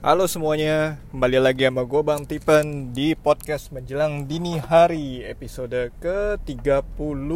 Halo 0.00 0.24
semuanya, 0.24 0.96
kembali 1.12 1.44
lagi 1.44 1.68
sama 1.68 1.84
gue 1.84 2.00
Bang 2.00 2.24
Tipen 2.24 2.96
di 2.96 3.12
podcast 3.12 3.68
menjelang 3.68 4.24
dini 4.24 4.56
hari 4.56 5.20
episode 5.28 5.92
ke-30 6.00 7.28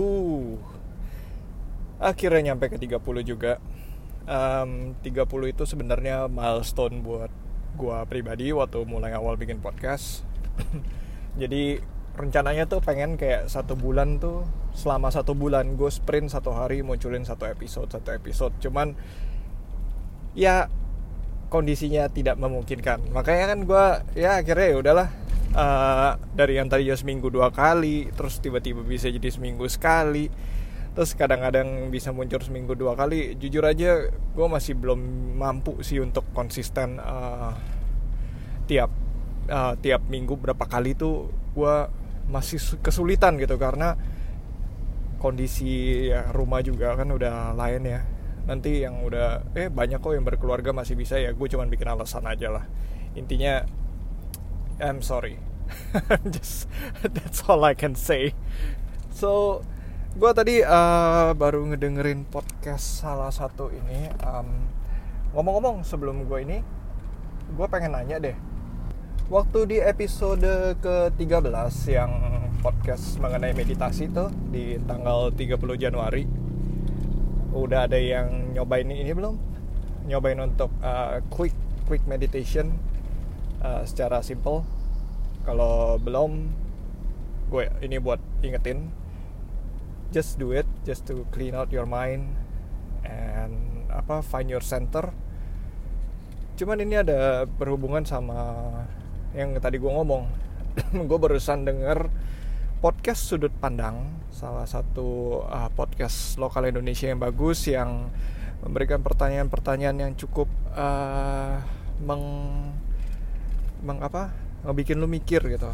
Akhirnya 2.01 2.41
nyampe 2.41 2.73
ke 2.73 2.81
30 2.81 3.05
juga. 3.21 3.61
Um, 4.25 4.97
30 4.97 5.53
itu 5.53 5.69
sebenarnya 5.69 6.25
milestone 6.33 7.05
buat 7.05 7.29
gue 7.77 7.99
pribadi 8.09 8.49
waktu 8.57 8.81
mulai 8.89 9.13
awal 9.13 9.37
bikin 9.37 9.61
podcast. 9.61 10.25
Jadi 11.45 11.85
rencananya 12.17 12.65
tuh 12.65 12.81
pengen 12.81 13.21
kayak 13.21 13.53
satu 13.53 13.77
bulan 13.77 14.17
tuh 14.17 14.49
selama 14.73 15.13
satu 15.13 15.37
bulan 15.37 15.77
gue 15.77 15.93
sprint 15.93 16.33
satu 16.33 16.57
hari 16.57 16.81
munculin 16.81 17.29
satu 17.29 17.45
episode 17.45 17.93
satu 17.93 18.09
episode. 18.17 18.57
Cuman 18.57 18.97
ya 20.33 20.73
kondisinya 21.55 22.11
tidak 22.11 22.35
memungkinkan. 22.35 23.15
Makanya 23.15 23.55
kan 23.55 23.59
gue 23.63 23.87
ya 24.19 24.43
akhirnya 24.43 24.67
ya 24.75 24.77
udahlah 24.83 25.09
uh, 25.55 26.19
dari 26.35 26.59
yang 26.59 26.67
tadi 26.67 26.91
ya 26.91 26.99
seminggu 26.99 27.31
dua 27.31 27.55
kali 27.55 28.11
terus 28.11 28.43
tiba-tiba 28.43 28.83
bisa 28.83 29.07
jadi 29.07 29.31
seminggu 29.31 29.63
sekali. 29.71 30.27
Terus 30.99 31.15
kadang-kadang 31.15 31.95
bisa 31.95 32.11
muncul 32.11 32.43
seminggu 32.43 32.75
dua 32.75 32.99
kali. 32.99 33.39
Jujur 33.39 33.63
aja 33.63 34.11
gue 34.11 34.47
masih 34.51 34.75
belum 34.75 34.99
mampu 35.39 35.79
sih 35.87 36.03
untuk 36.03 36.27
konsisten 36.35 36.99
uh, 36.99 37.55
tiap 38.67 38.91
uh, 39.47 39.79
tiap 39.79 40.03
minggu 40.11 40.35
berapa 40.35 40.67
kali 40.67 40.99
tuh 40.99 41.31
gue 41.55 41.75
masih 42.27 42.59
kesulitan 42.83 43.39
gitu. 43.39 43.55
Karena 43.63 43.95
kondisi 45.23 46.11
ya, 46.11 46.35
rumah 46.35 46.67
juga 46.67 46.99
kan 46.99 47.15
udah 47.15 47.55
lain 47.55 47.83
ya 47.87 48.14
nanti 48.45 48.85
yang 48.85 49.01
udah 49.01 49.57
eh 49.57 49.73
banyak 49.73 50.01
kok 50.01 50.13
yang 50.13 50.25
berkeluarga 50.25 50.71
masih 50.77 50.97
bisa 50.97 51.17
ya. 51.17 51.33
Gue 51.33 51.49
cuman 51.49 51.69
bikin 51.73 51.89
alasan 51.89 52.25
aja 52.29 52.53
lah. 52.53 52.65
Intinya 53.17 53.65
I'm 54.81 55.01
sorry. 55.01 55.41
Just 56.35 56.69
that's 57.03 57.45
all 57.49 57.65
I 57.65 57.73
can 57.73 57.97
say. 57.97 58.37
So 59.13 59.61
gue 60.15 60.31
tadi 60.37 60.61
uh, 60.63 61.33
baru 61.35 61.65
ngedengerin 61.73 62.29
podcast 62.29 63.03
salah 63.03 63.33
satu 63.33 63.73
ini. 63.73 64.13
Um, 64.23 64.69
ngomong-ngomong 65.35 65.83
sebelum 65.83 66.29
gue 66.31 66.39
ini 66.45 66.59
gue 67.55 67.67
pengen 67.69 67.97
nanya 67.97 68.21
deh. 68.21 68.37
Waktu 69.33 69.59
di 69.65 69.79
episode 69.81 70.77
ke-13 70.85 71.73
yang 71.97 72.13
podcast 72.61 73.17
mengenai 73.21 73.57
meditasi 73.57 74.13
tuh 74.13 74.29
di 74.53 74.77
tanggal 74.85 75.33
30 75.33 75.57
Januari 75.81 76.44
udah 77.55 77.87
ada 77.87 77.97
yang 77.97 78.53
nyobain 78.53 78.91
ini 78.91 79.15
belum? 79.15 79.39
Nyobain 80.11 80.37
untuk 80.43 80.75
uh, 80.83 81.23
quick 81.31 81.55
quick 81.87 82.03
meditation 82.05 82.75
uh, 83.63 83.87
secara 83.87 84.21
simple. 84.21 84.67
Kalau 85.47 85.97
belum 86.03 86.51
gue 87.49 87.71
ini 87.87 88.03
buat 88.03 88.19
ingetin. 88.43 88.91
Just 90.11 90.39
do 90.39 90.55
it 90.55 90.67
just 90.87 91.07
to 91.11 91.27
clean 91.35 91.55
out 91.59 91.71
your 91.75 91.87
mind 91.87 92.35
and 93.07 93.87
apa 93.91 94.23
find 94.23 94.51
your 94.51 94.63
center. 94.63 95.15
Cuman 96.55 96.79
ini 96.83 97.03
ada 97.03 97.47
berhubungan 97.47 98.07
sama 98.07 98.71
yang 99.35 99.55
tadi 99.59 99.79
gue 99.83 99.91
ngomong. 99.91 100.27
Gue 101.11 101.19
barusan 101.19 101.67
denger 101.67 102.11
podcast 102.85 103.33
sudut 103.33 103.49
pandang 103.65 104.13
salah 104.29 104.69
satu 104.69 105.41
uh, 105.49 105.73
podcast 105.73 106.37
lokal 106.37 106.69
Indonesia 106.69 107.09
yang 107.09 107.17
bagus 107.17 107.65
yang 107.65 108.13
memberikan 108.61 109.01
pertanyaan-pertanyaan 109.01 109.97
yang 110.05 110.13
cukup 110.13 110.53
uh, 110.77 111.65
meng 112.05 112.21
meng 113.81 114.05
apa? 114.05 114.37
Ngebikin 114.69 115.01
lu 115.01 115.09
mikir 115.09 115.41
gitu. 115.49 115.73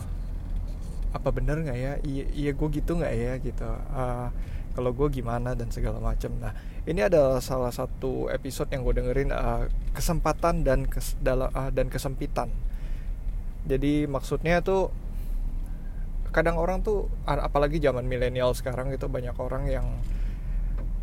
Apa 1.11 1.35
bener 1.35 1.67
nggak 1.67 1.79
ya? 1.83 1.99
Iya, 1.99 2.25
iya 2.31 2.51
gue 2.55 2.69
gitu 2.79 3.03
nggak 3.03 3.15
ya? 3.19 3.33
Gitu. 3.43 3.67
Uh, 3.91 4.31
kalau 4.79 4.95
gue 4.95 5.11
gimana 5.11 5.59
dan 5.59 5.67
segala 5.75 5.99
macam 5.99 6.31
nah 6.39 6.55
ini 6.87 7.03
adalah 7.03 7.43
salah 7.43 7.75
satu 7.75 8.31
episode 8.31 8.71
yang 8.71 8.87
gue 8.87 9.03
dengerin 9.03 9.35
uh, 9.35 9.67
kesempatan 9.99 10.63
dan 10.63 10.87
kes, 10.87 11.19
dalam 11.19 11.51
uh, 11.59 11.75
dan 11.75 11.91
kesempitan. 11.91 12.55
Jadi 13.67 14.07
maksudnya 14.07 14.63
tuh 14.63 15.10
kadang 16.31 16.57
orang 16.57 16.83
tuh 16.83 17.11
apalagi 17.27 17.83
zaman 17.83 18.07
milenial 18.07 18.55
sekarang 18.55 18.91
itu 18.95 19.07
banyak 19.07 19.35
orang 19.37 19.67
yang 19.67 19.87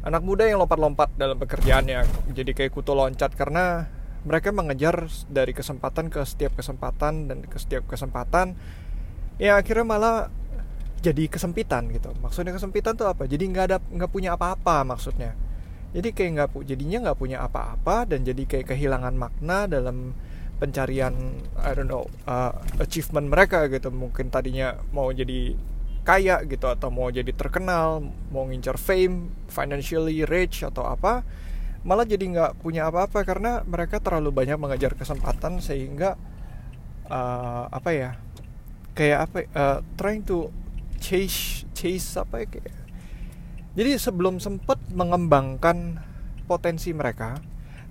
anak 0.07 0.23
muda 0.23 0.47
yang 0.47 0.63
lompat-lompat 0.63 1.15
dalam 1.19 1.35
pekerjaannya. 1.35 2.31
Jadi 2.31 2.51
kayak 2.55 2.71
kutu 2.71 2.95
loncat 2.95 3.35
karena 3.35 3.91
mereka 4.23 4.51
mengejar 4.51 5.07
dari 5.27 5.51
kesempatan 5.51 6.11
ke 6.11 6.23
setiap 6.23 6.55
kesempatan 6.55 7.31
dan 7.31 7.37
ke 7.47 7.57
setiap 7.59 7.87
kesempatan 7.87 8.59
ya 9.39 9.55
akhirnya 9.55 9.85
malah 9.85 10.17
jadi 10.99 11.29
kesempitan 11.29 11.93
gitu. 11.93 12.11
Maksudnya 12.19 12.55
kesempitan 12.57 12.97
tuh 12.97 13.07
apa? 13.07 13.29
Jadi 13.29 13.43
nggak 13.47 13.65
ada 13.69 13.77
nggak 13.79 14.11
punya 14.11 14.33
apa-apa 14.33 14.83
maksudnya. 14.83 15.37
Jadi 15.95 16.11
kayak 16.11 16.31
nggak 16.35 16.49
jadinya 16.67 16.97
nggak 17.09 17.19
punya 17.19 17.37
apa-apa 17.45 18.09
dan 18.09 18.25
jadi 18.27 18.43
kayak 18.43 18.75
kehilangan 18.75 19.15
makna 19.15 19.69
dalam 19.69 20.17
pencarian 20.57 21.41
I 21.57 21.71
don't 21.77 21.89
know 21.89 22.09
uh, 22.25 22.53
achievement 22.81 23.29
mereka 23.29 23.69
gitu. 23.69 23.93
Mungkin 23.93 24.33
tadinya 24.33 24.77
mau 24.93 25.09
jadi 25.13 25.53
kaya 26.07 26.39
gitu 26.47 26.71
atau 26.71 26.87
mau 26.87 27.11
jadi 27.11 27.29
terkenal 27.35 27.99
mau 28.31 28.47
ngincar 28.47 28.79
fame 28.79 29.27
financially 29.51 30.23
rich 30.23 30.63
atau 30.63 30.87
apa 30.87 31.19
malah 31.83 32.07
jadi 32.07 32.23
nggak 32.31 32.63
punya 32.63 32.87
apa-apa 32.87 33.27
karena 33.27 33.59
mereka 33.67 33.99
terlalu 33.99 34.31
banyak 34.31 34.55
mengejar 34.55 34.95
kesempatan 34.95 35.59
sehingga 35.59 36.15
uh, 37.11 37.67
apa 37.67 37.89
ya 37.91 38.09
kayak 38.95 39.19
apa 39.27 39.37
uh, 39.51 39.79
trying 39.99 40.23
to 40.23 40.47
chase 41.03 41.67
chase 41.75 42.17
apa 42.17 42.43
ya 42.43 42.47
kayak. 42.49 42.75
Jadi 43.77 43.91
sebelum 44.01 44.41
sempat 44.41 44.81
mengembangkan 44.89 46.01
potensi 46.49 46.89
mereka 46.97 47.37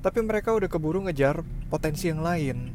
tapi 0.07 0.23
mereka 0.23 0.55
udah 0.55 0.71
keburu 0.71 1.03
ngejar 1.03 1.43
potensi 1.67 2.07
yang 2.07 2.23
lain. 2.23 2.71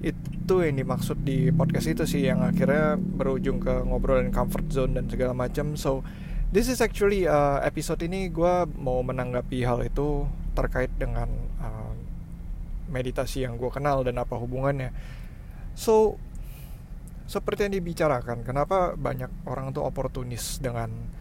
Itu 0.00 0.64
yang 0.64 0.80
dimaksud 0.80 1.20
di 1.20 1.52
podcast 1.52 1.92
itu 1.92 2.08
sih 2.08 2.24
yang 2.24 2.40
akhirnya 2.40 2.96
berujung 2.96 3.60
ke 3.60 3.84
ngobrolin 3.84 4.32
comfort 4.32 4.64
zone 4.72 4.96
dan 4.96 5.12
segala 5.12 5.36
macam. 5.36 5.76
So 5.76 6.00
this 6.48 6.72
is 6.72 6.80
actually 6.80 7.28
uh, 7.28 7.60
episode 7.60 8.00
ini 8.00 8.32
gue 8.32 8.64
mau 8.80 9.04
menanggapi 9.04 9.60
hal 9.60 9.84
itu 9.84 10.24
terkait 10.56 10.88
dengan 10.96 11.28
uh, 11.60 11.92
meditasi 12.88 13.44
yang 13.44 13.60
gue 13.60 13.68
kenal 13.68 14.00
dan 14.00 14.16
apa 14.16 14.32
hubungannya. 14.40 14.88
So 15.76 16.16
seperti 17.28 17.68
yang 17.68 17.76
dibicarakan 17.76 18.40
kenapa 18.40 18.96
banyak 18.96 19.28
orang 19.44 19.76
tuh 19.76 19.84
oportunis 19.84 20.64
dengan 20.64 21.12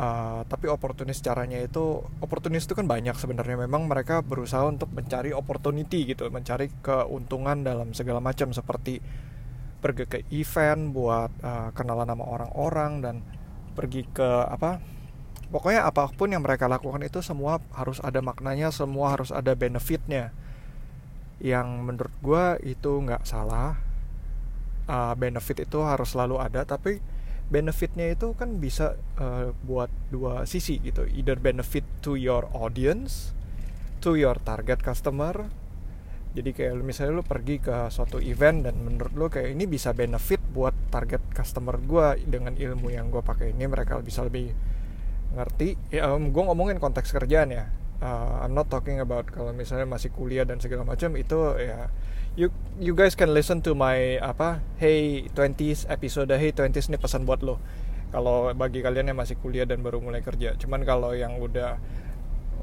Uh, 0.00 0.48
tapi 0.48 0.64
oportunis 0.64 1.20
caranya 1.20 1.60
itu 1.60 2.00
oportunis 2.24 2.64
itu 2.64 2.72
kan 2.72 2.88
banyak 2.88 3.12
sebenarnya. 3.20 3.68
Memang 3.68 3.84
mereka 3.84 4.24
berusaha 4.24 4.64
untuk 4.64 4.88
mencari 4.96 5.36
opportunity 5.36 6.08
gitu 6.08 6.32
mencari 6.32 6.72
keuntungan 6.80 7.60
dalam 7.60 7.92
segala 7.92 8.16
macam 8.16 8.48
seperti 8.48 8.96
pergi 9.84 10.04
ke 10.08 10.18
event 10.32 10.96
buat 10.96 11.28
uh, 11.44 11.68
kenalan 11.76 12.08
sama 12.08 12.24
orang-orang 12.24 12.92
dan 13.04 13.16
pergi 13.76 14.08
ke 14.08 14.28
apa 14.48 14.80
pokoknya 15.52 15.84
apa 15.84 16.08
pun 16.16 16.32
yang 16.32 16.40
mereka 16.40 16.64
lakukan 16.64 17.04
itu 17.04 17.20
semua 17.20 17.60
harus 17.76 18.00
ada 18.00 18.24
maknanya 18.24 18.72
semua 18.72 19.12
harus 19.12 19.28
ada 19.28 19.52
benefitnya. 19.52 20.32
Yang 21.44 21.68
menurut 21.76 22.14
gue 22.24 22.72
itu 22.72 22.88
nggak 22.88 23.28
salah. 23.28 23.76
Uh, 24.88 25.12
benefit 25.12 25.68
itu 25.68 25.84
harus 25.84 26.16
selalu 26.16 26.40
ada 26.40 26.64
tapi 26.64 27.04
benefitnya 27.50 28.14
itu 28.14 28.32
kan 28.38 28.62
bisa 28.62 28.94
uh, 29.18 29.50
buat 29.66 29.90
dua 30.08 30.46
sisi 30.46 30.78
gitu. 30.80 31.04
Either 31.10 31.36
benefit 31.36 31.82
to 32.00 32.14
your 32.14 32.46
audience 32.54 33.34
to 34.00 34.14
your 34.14 34.38
target 34.40 34.80
customer. 34.80 35.50
Jadi 36.30 36.54
kayak 36.54 36.78
misalnya 36.86 37.18
lu 37.18 37.26
pergi 37.26 37.58
ke 37.58 37.90
suatu 37.90 38.22
event 38.22 38.70
dan 38.70 38.78
menurut 38.78 39.12
lu 39.18 39.26
kayak 39.26 39.50
ini 39.50 39.66
bisa 39.66 39.90
benefit 39.90 40.38
buat 40.54 40.70
target 40.94 41.18
customer 41.34 41.74
gue 41.82 42.22
dengan 42.22 42.54
ilmu 42.54 42.86
yang 42.94 43.10
gue 43.10 43.18
pakai 43.18 43.50
ini 43.50 43.66
mereka 43.66 43.98
bisa 43.98 44.22
lebih 44.22 44.54
ngerti. 45.34 45.74
Ya 45.90 46.14
um, 46.14 46.30
gue 46.30 46.42
ngomongin 46.46 46.78
konteks 46.78 47.10
kerjaan 47.10 47.50
ya. 47.50 47.66
Uh, 47.98 48.46
I'm 48.46 48.54
not 48.54 48.70
talking 48.70 49.02
about 49.02 49.26
kalau 49.28 49.50
misalnya 49.50 49.90
masih 49.90 50.14
kuliah 50.14 50.46
dan 50.46 50.62
segala 50.62 50.86
macam 50.86 51.18
itu 51.18 51.36
ya 51.58 51.90
you 52.38 52.48
you 52.78 52.94
guys 52.94 53.18
can 53.18 53.34
listen 53.34 53.58
to 53.64 53.74
my 53.74 54.18
apa 54.22 54.62
hey 54.78 55.26
20s 55.34 55.86
episode 55.90 56.30
hey 56.30 56.54
20s 56.54 56.90
ini 56.90 56.98
pesan 56.98 57.26
buat 57.26 57.42
lo. 57.42 57.58
Kalau 58.10 58.50
bagi 58.58 58.82
kalian 58.82 59.14
yang 59.14 59.18
masih 59.18 59.38
kuliah 59.38 59.66
dan 59.66 59.86
baru 59.86 60.02
mulai 60.02 60.18
kerja. 60.22 60.58
Cuman 60.58 60.82
kalau 60.82 61.14
yang 61.14 61.38
udah 61.38 61.78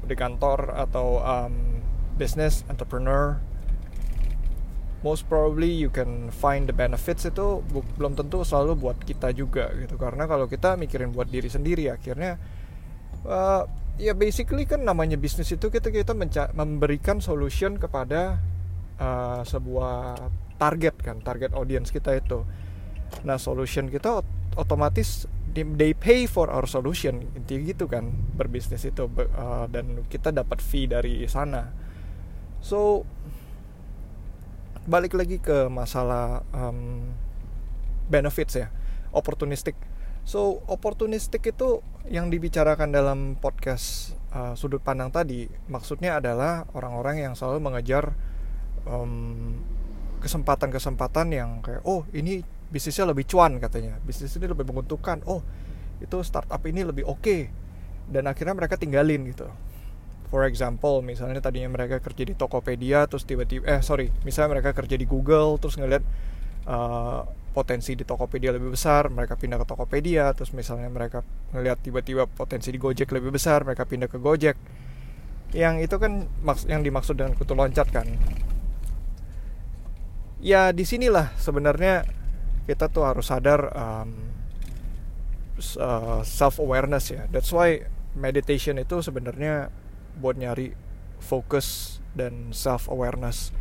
di 0.04 0.16
kantor 0.16 0.76
atau 0.76 1.20
um, 1.20 1.80
business 2.16 2.64
entrepreneur 2.68 3.40
most 5.00 5.30
probably 5.30 5.70
you 5.70 5.88
can 5.88 6.26
find 6.34 6.66
the 6.66 6.74
benefits 6.74 7.22
itu 7.22 7.62
belum 7.96 8.18
tentu 8.18 8.42
selalu 8.42 8.76
buat 8.76 8.98
kita 9.00 9.32
juga 9.32 9.72
gitu. 9.76 9.96
Karena 9.96 10.28
kalau 10.28 10.48
kita 10.48 10.76
mikirin 10.76 11.12
buat 11.12 11.28
diri 11.32 11.48
sendiri 11.48 11.88
akhirnya 11.88 12.36
uh, 13.24 13.64
ya 13.96 14.12
basically 14.12 14.68
kan 14.68 14.84
namanya 14.84 15.16
bisnis 15.16 15.48
itu 15.48 15.72
kita 15.72 15.88
kita 15.88 16.12
memberikan 16.52 17.24
solution 17.24 17.80
kepada 17.80 18.42
uh, 18.98 19.42
sebuah 19.46 20.18
target 20.58 20.94
kan 21.00 21.22
target 21.22 21.54
audience 21.54 21.94
kita 21.94 22.18
itu. 22.18 22.42
Nah 23.24 23.40
solution 23.40 23.88
kita 23.88 24.20
otomatis 24.58 25.30
they 25.54 25.96
pay 25.96 26.28
for 26.28 26.52
our 26.52 26.68
solution 26.68 27.24
intinya 27.34 27.72
gitu 27.72 27.90
kan 27.90 28.14
berbisnis 28.36 28.84
itu 28.86 29.10
uh, 29.10 29.66
dan 29.70 30.06
kita 30.06 30.30
dapat 30.34 30.62
fee 30.62 30.90
dari 30.90 31.24
sana. 31.26 31.72
So 32.62 33.06
balik 34.88 35.14
lagi 35.14 35.38
ke 35.38 35.68
masalah 35.68 36.42
um, 36.54 37.12
benefits 38.08 38.58
ya 38.58 38.68
opportunistic. 39.14 39.74
So 40.28 40.60
opportunistic 40.68 41.40
itu 41.48 41.80
yang 42.08 42.28
dibicarakan 42.28 42.92
dalam 42.92 43.18
podcast 43.40 44.16
uh, 44.32 44.52
sudut 44.56 44.80
pandang 44.80 45.08
tadi 45.12 45.48
maksudnya 45.68 46.20
adalah 46.20 46.68
orang-orang 46.76 47.24
yang 47.24 47.32
selalu 47.36 47.64
mengejar 47.64 48.16
kesempatan-kesempatan 50.18 51.26
um, 51.30 51.34
yang 51.34 51.50
kayak 51.62 51.82
oh 51.86 52.04
ini 52.14 52.42
bisnisnya 52.68 53.08
lebih 53.08 53.24
cuan 53.24 53.56
katanya. 53.58 53.96
Bisnis 54.04 54.36
ini 54.36 54.46
lebih 54.46 54.68
menguntungkan. 54.68 55.24
Oh 55.24 55.40
itu 55.98 56.16
startup 56.22 56.62
ini 56.68 56.84
lebih 56.86 57.04
oke. 57.08 57.22
Okay. 57.22 57.42
dan 58.08 58.24
akhirnya 58.24 58.56
mereka 58.56 58.80
tinggalin 58.80 59.28
gitu. 59.28 59.44
For 60.32 60.44
example 60.48 61.00
misalnya 61.04 61.44
tadinya 61.44 61.72
mereka 61.72 62.00
kerja 62.00 62.24
di 62.24 62.32
Tokopedia 62.36 63.04
terus 63.04 63.24
tiba-tiba 63.24 63.64
eh 63.68 63.80
sorry 63.84 64.08
misalnya 64.24 64.60
mereka 64.60 64.72
kerja 64.76 64.96
di 64.96 65.04
Google 65.04 65.60
terus 65.60 65.76
ngeliat 65.76 66.04
uh, 66.68 67.24
potensi 67.52 67.96
di 67.96 68.04
Tokopedia 68.04 68.52
lebih 68.52 68.72
besar 68.72 69.08
mereka 69.08 69.36
pindah 69.36 69.60
ke 69.60 69.66
Tokopedia 69.68 70.32
terus 70.36 70.52
misalnya 70.52 70.88
mereka 70.92 71.24
ngeliat 71.52 71.80
tiba-tiba 71.80 72.28
potensi 72.28 72.72
di 72.72 72.80
Gojek 72.80 73.08
lebih 73.12 73.32
besar 73.32 73.64
mereka 73.64 73.84
pindah 73.88 74.08
ke 74.08 74.16
Gojek. 74.20 74.56
Yang 75.56 75.88
itu 75.88 75.96
kan 75.96 76.28
yang 76.68 76.84
dimaksud 76.84 77.16
dengan 77.16 77.32
kutu 77.32 77.56
loncat 77.56 77.88
kan 77.88 78.04
ya 80.38 80.70
di 80.70 80.86
sinilah 80.86 81.34
sebenarnya 81.38 82.06
kita 82.68 82.92
tuh 82.92 83.08
harus 83.08 83.32
sadar 83.32 83.72
um, 83.74 84.10
uh, 85.80 86.20
self 86.22 86.60
awareness 86.62 87.10
ya. 87.10 87.26
That's 87.32 87.50
why 87.50 87.86
meditation 88.14 88.78
itu 88.78 89.00
sebenarnya 89.00 89.72
buat 90.18 90.36
nyari 90.36 90.74
fokus 91.18 91.98
dan 92.14 92.50
self 92.54 92.90
awareness 92.90 93.54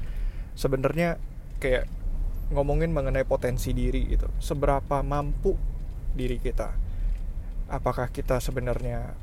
sebenarnya 0.58 1.22
kayak 1.62 1.86
ngomongin 2.50 2.90
mengenai 2.90 3.24
potensi 3.28 3.72
diri 3.72 4.08
gitu. 4.10 4.28
Seberapa 4.42 5.06
mampu 5.06 5.54
diri 6.18 6.42
kita? 6.42 6.74
Apakah 7.70 8.10
kita 8.10 8.40
sebenarnya 8.40 9.14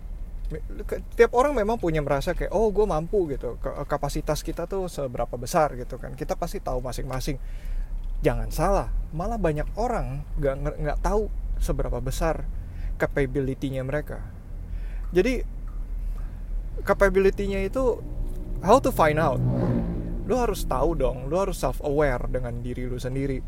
tiap 1.16 1.32
orang 1.32 1.56
memang 1.56 1.80
punya 1.80 2.04
merasa 2.04 2.36
kayak 2.36 2.52
oh 2.52 2.68
gue 2.68 2.84
mampu 2.84 3.32
gitu. 3.32 3.56
Kapasitas 3.88 4.44
kita 4.44 4.68
tuh 4.68 4.86
seberapa 4.86 5.34
besar 5.40 5.72
gitu 5.74 5.96
kan. 5.96 6.12
Kita 6.12 6.36
pasti 6.36 6.60
tahu 6.60 6.84
masing-masing. 6.84 7.40
Jangan 8.24 8.48
salah 8.52 8.88
malah 9.14 9.38
banyak 9.38 9.68
orang 9.78 10.26
nggak 10.40 10.80
nggak 10.80 10.98
tahu 11.00 11.30
seberapa 11.62 12.02
besar 12.02 12.44
capability-nya 12.98 13.86
mereka. 13.86 14.20
Jadi 15.14 15.44
capability-nya 16.82 17.62
itu 17.64 18.02
how 18.60 18.82
to 18.82 18.90
find 18.90 19.16
out. 19.16 19.38
Lu 20.24 20.34
harus 20.40 20.64
tahu 20.64 20.96
dong 20.96 21.28
lu 21.28 21.36
harus 21.36 21.60
self 21.60 21.80
aware 21.84 22.26
dengan 22.28 22.60
diri 22.60 22.84
lu 22.88 23.00
sendiri. 23.00 23.40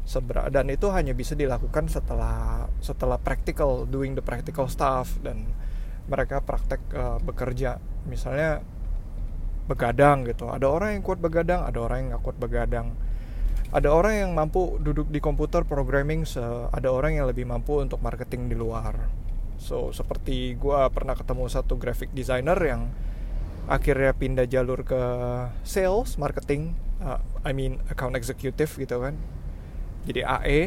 Sebera 0.00 0.48
dan 0.48 0.72
itu 0.72 0.88
hanya 0.90 1.12
bisa 1.12 1.36
dilakukan 1.36 1.86
setelah 1.86 2.66
setelah 2.80 3.20
practical 3.20 3.84
doing 3.84 4.16
the 4.16 4.24
practical 4.24 4.66
stuff 4.66 5.20
dan 5.20 5.44
mereka 6.10 6.42
praktek 6.42 6.82
uh, 6.90 7.22
bekerja. 7.22 7.78
Misalnya 8.10 8.60
begadang 9.70 10.26
gitu. 10.26 10.50
Ada 10.50 10.66
orang 10.66 10.98
yang 10.98 11.02
kuat 11.06 11.22
begadang 11.22 11.62
ada 11.62 11.78
orang 11.78 11.96
yang 12.02 12.08
nggak 12.18 12.24
kuat 12.26 12.38
begadang. 12.42 12.90
Ada 13.70 13.86
orang 13.86 14.14
yang 14.18 14.30
mampu 14.34 14.82
duduk 14.82 15.06
di 15.14 15.22
komputer 15.22 15.62
programming 15.62 16.26
ada 16.74 16.90
orang 16.90 17.14
yang 17.14 17.30
lebih 17.30 17.46
mampu 17.46 17.78
untuk 17.78 18.02
marketing 18.02 18.50
di 18.50 18.58
luar. 18.58 18.98
So 19.62 19.94
seperti 19.94 20.58
gue 20.58 20.80
pernah 20.90 21.14
ketemu 21.14 21.46
satu 21.46 21.78
graphic 21.78 22.10
designer 22.10 22.58
yang 22.58 22.90
akhirnya 23.70 24.10
pindah 24.10 24.50
jalur 24.50 24.82
ke 24.82 24.98
sales 25.62 26.18
marketing 26.18 26.74
uh, 26.98 27.22
I 27.46 27.54
mean 27.54 27.78
account 27.86 28.18
executive 28.18 28.74
gitu 28.74 28.98
kan. 28.98 29.14
Jadi 30.02 30.26
AE 30.26 30.60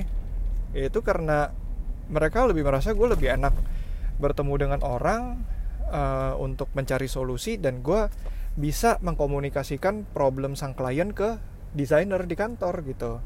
itu 0.72 1.00
karena 1.04 1.52
mereka 2.08 2.48
lebih 2.48 2.64
merasa 2.64 2.96
gue 2.96 3.08
lebih 3.12 3.36
enak 3.36 3.52
bertemu 4.18 4.54
dengan 4.58 4.80
orang 4.86 5.44
uh, 5.90 6.34
untuk 6.38 6.70
mencari 6.74 7.06
solusi 7.06 7.58
dan 7.58 7.86
gue 7.86 8.10
bisa 8.54 9.02
mengkomunikasikan 9.02 10.06
problem 10.14 10.54
sang 10.54 10.78
klien 10.78 11.10
ke 11.14 11.42
desainer 11.74 12.22
di 12.30 12.36
kantor 12.38 12.86
gitu. 12.86 13.18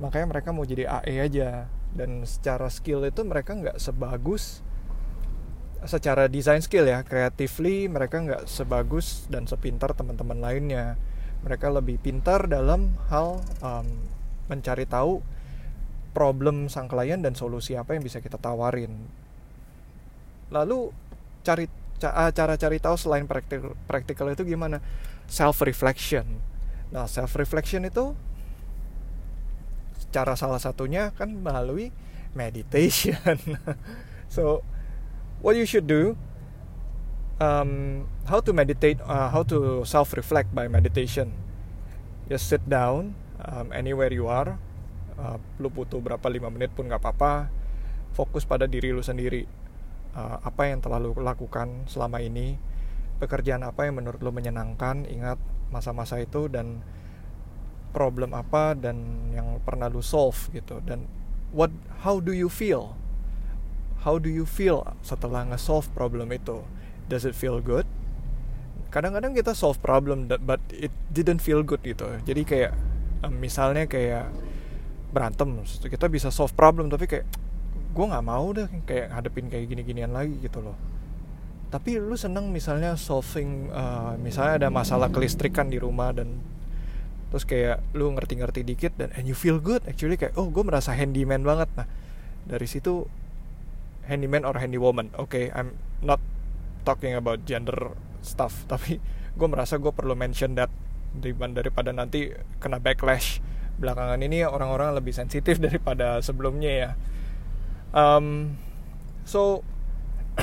Makanya 0.00 0.26
mereka 0.28 0.52
mau 0.52 0.64
jadi 0.68 1.00
AE 1.00 1.14
aja. 1.24 1.50
Dan 1.94 2.26
secara 2.26 2.66
skill 2.74 3.06
itu 3.06 3.22
mereka 3.22 3.54
nggak 3.54 3.78
sebagus 3.78 4.66
secara 5.84 6.32
design 6.32 6.64
skill 6.64 6.88
ya 6.88 7.04
creatively 7.04 7.92
mereka 7.92 8.16
nggak 8.16 8.48
sebagus 8.48 9.28
dan 9.30 9.46
sepintar 9.46 9.94
teman-teman 9.94 10.42
lainnya. 10.42 10.98
Mereka 11.46 11.70
lebih 11.70 12.00
pintar 12.00 12.48
dalam 12.48 12.96
hal 13.12 13.40
um, 13.60 13.86
mencari 14.48 14.88
tahu 14.88 15.20
problem 16.16 16.66
sang 16.72 16.88
klien 16.88 17.20
dan 17.20 17.36
solusi 17.36 17.76
apa 17.76 17.94
yang 17.96 18.02
bisa 18.02 18.18
kita 18.18 18.40
tawarin 18.40 19.23
lalu 20.54 20.94
cari 21.42 21.66
cara 21.98 22.54
cari 22.54 22.78
tahu 22.78 22.94
selain 22.94 23.26
practical, 23.26 23.74
practical 23.90 24.30
itu 24.30 24.46
gimana? 24.46 24.78
Self 25.26 25.64
reflection 25.66 26.54
Nah, 26.94 27.10
self 27.10 27.34
reflection 27.34 27.82
itu 27.82 28.14
cara 30.14 30.38
salah 30.38 30.62
satunya 30.62 31.10
kan 31.18 31.26
melalui 31.26 31.90
meditation. 32.38 33.34
so, 34.34 34.62
what 35.42 35.58
you 35.58 35.66
should 35.66 35.90
do 35.90 36.14
um, 37.42 38.06
how 38.30 38.38
to 38.38 38.54
meditate 38.54 39.02
uh, 39.02 39.26
how 39.34 39.42
to 39.42 39.82
self 39.82 40.14
reflect 40.14 40.54
by 40.54 40.70
meditation. 40.70 41.34
Just 42.30 42.46
sit 42.46 42.62
down 42.70 43.18
um, 43.42 43.74
anywhere 43.74 44.14
you 44.14 44.30
are. 44.30 44.54
Uh, 45.18 45.42
lu 45.58 45.70
butuh 45.70 45.98
berapa 45.98 46.26
lima 46.30 46.46
menit 46.46 46.70
pun 46.78 46.86
nggak 46.86 47.02
apa-apa. 47.02 47.50
Fokus 48.14 48.46
pada 48.46 48.70
diri 48.70 48.94
lu 48.94 49.02
sendiri 49.02 49.50
uh, 50.14 50.38
apa 50.40 50.70
yang 50.70 50.80
telah 50.80 51.02
lu 51.02 51.12
lakukan 51.18 51.84
selama 51.90 52.22
ini 52.22 52.56
pekerjaan 53.18 53.62
apa 53.62 53.86
yang 53.86 53.98
menurut 53.98 54.18
lu 54.22 54.30
menyenangkan 54.34 55.06
ingat 55.06 55.38
masa-masa 55.70 56.22
itu 56.22 56.46
dan 56.50 56.82
problem 57.94 58.34
apa 58.34 58.74
dan 58.74 59.30
yang 59.30 59.62
pernah 59.62 59.86
lu 59.86 60.02
solve 60.02 60.50
gitu. 60.50 60.82
Dan 60.82 61.06
what 61.54 61.70
how 62.02 62.18
do 62.18 62.34
you 62.34 62.50
feel? 62.50 62.98
How 64.02 64.20
do 64.20 64.28
you 64.28 64.44
feel 64.44 64.84
setelah 65.00 65.46
nge-solve 65.48 65.88
problem 65.94 66.34
itu? 66.34 66.66
Does 67.06 67.24
it 67.24 67.38
feel 67.38 67.62
good? 67.62 67.86
Kadang-kadang 68.90 69.32
kita 69.34 69.54
solve 69.56 69.80
problem 69.80 70.28
but 70.42 70.60
it 70.70 70.92
didn't 71.10 71.40
feel 71.40 71.62
good 71.62 71.80
gitu. 71.82 72.06
Jadi 72.26 72.42
kayak 72.44 72.72
misalnya 73.32 73.88
kayak 73.88 74.28
berantem 75.14 75.62
kita 75.86 76.10
bisa 76.10 76.28
solve 76.34 76.52
problem 76.58 76.90
tapi 76.90 77.06
kayak 77.06 77.24
gue 77.94 78.06
nggak 78.10 78.26
mau 78.26 78.50
deh 78.50 78.66
kayak 78.84 79.14
hadepin 79.14 79.46
kayak 79.46 79.70
gini-ginian 79.70 80.10
lagi 80.10 80.34
gitu 80.42 80.58
loh. 80.58 80.74
Tapi 81.70 81.98
lu 82.02 82.18
seneng 82.18 82.50
misalnya 82.50 82.98
solving 82.98 83.70
uh, 83.70 84.18
misalnya 84.18 84.66
ada 84.66 84.68
masalah 84.74 85.10
kelistrikan 85.14 85.70
di 85.70 85.78
rumah 85.78 86.10
dan 86.10 86.42
terus 87.30 87.46
kayak 87.46 87.82
lu 87.94 88.10
ngerti-ngerti 88.14 88.66
dikit 88.66 88.98
dan 88.98 89.14
and 89.14 89.30
you 89.30 89.38
feel 89.38 89.62
good. 89.62 89.86
Actually 89.86 90.18
kayak 90.18 90.34
oh 90.34 90.50
gue 90.50 90.62
merasa 90.66 90.90
handyman 90.90 91.46
banget. 91.46 91.70
Nah 91.78 91.86
dari 92.44 92.68
situ 92.68 93.08
handyman 94.06 94.44
or 94.44 94.60
handy 94.60 94.76
woman 94.76 95.08
oke 95.16 95.32
okay, 95.32 95.48
I'm 95.52 95.76
not 96.04 96.20
talking 96.84 97.16
about 97.16 97.48
gender 97.48 97.96
stuff 98.20 98.64
tapi 98.70 99.00
gue 99.34 99.48
merasa 99.48 99.80
gue 99.80 99.90
perlu 99.90 100.14
mention 100.14 100.54
that 100.60 100.70
daripada 101.14 101.94
nanti 101.94 102.34
kena 102.58 102.78
backlash 102.82 103.40
belakangan 103.74 104.22
ini 104.22 104.46
orang-orang 104.46 104.94
lebih 104.94 105.16
sensitif 105.16 105.58
daripada 105.64 106.20
sebelumnya 106.20 106.70
ya 106.70 106.90
um, 107.94 108.58
so 109.22 109.62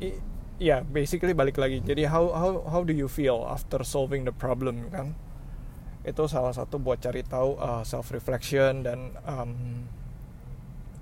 ya 0.00 0.14
yeah, 0.62 0.80
basically 0.86 1.34
balik 1.34 1.58
lagi. 1.58 1.82
Jadi 1.82 2.06
how 2.06 2.30
how 2.32 2.62
how 2.70 2.80
do 2.86 2.94
you 2.94 3.10
feel 3.10 3.42
after 3.44 3.82
solving 3.82 4.24
the 4.24 4.32
problem 4.32 4.88
kan? 4.94 5.18
Itu 6.06 6.30
salah 6.30 6.54
satu 6.54 6.78
buat 6.78 7.02
cari 7.02 7.26
tahu 7.26 7.58
uh, 7.58 7.82
self 7.82 8.14
reflection 8.14 8.86
dan 8.86 9.18
um, 9.26 9.84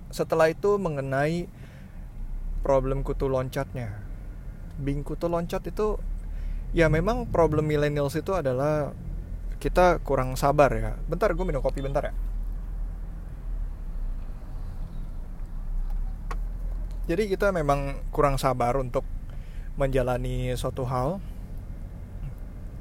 setelah 0.08 0.48
itu 0.50 0.80
mengenai 0.80 1.46
problem 2.64 3.04
kutu 3.04 3.28
loncatnya. 3.28 3.92
Bing 4.80 5.04
kutu 5.04 5.28
loncat 5.28 5.68
itu 5.68 6.00
ya 6.72 6.88
memang 6.88 7.28
problem 7.28 7.68
millennials 7.68 8.16
itu 8.16 8.32
adalah 8.32 8.96
kita 9.60 10.00
kurang 10.00 10.34
sabar 10.40 10.72
ya. 10.72 10.96
Bentar 11.04 11.36
gue 11.36 11.44
minum 11.44 11.60
kopi 11.60 11.84
bentar 11.84 12.08
ya 12.08 12.14
jadi 17.10 17.26
kita 17.26 17.50
memang 17.50 17.98
kurang 18.14 18.38
sabar 18.38 18.78
untuk 18.78 19.02
menjalani 19.74 20.54
suatu 20.54 20.86
hal. 20.86 21.18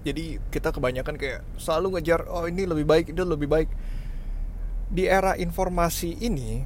Jadi 0.02 0.42
kita 0.50 0.74
kebanyakan 0.74 1.14
kayak 1.18 1.46
selalu 1.62 1.98
ngejar 1.98 2.26
oh 2.26 2.50
ini 2.50 2.66
lebih 2.66 2.86
baik 2.86 3.06
itu 3.14 3.22
lebih 3.22 3.50
baik. 3.50 3.70
Di 4.92 5.08
era 5.08 5.38
informasi 5.38 6.22
ini 6.22 6.62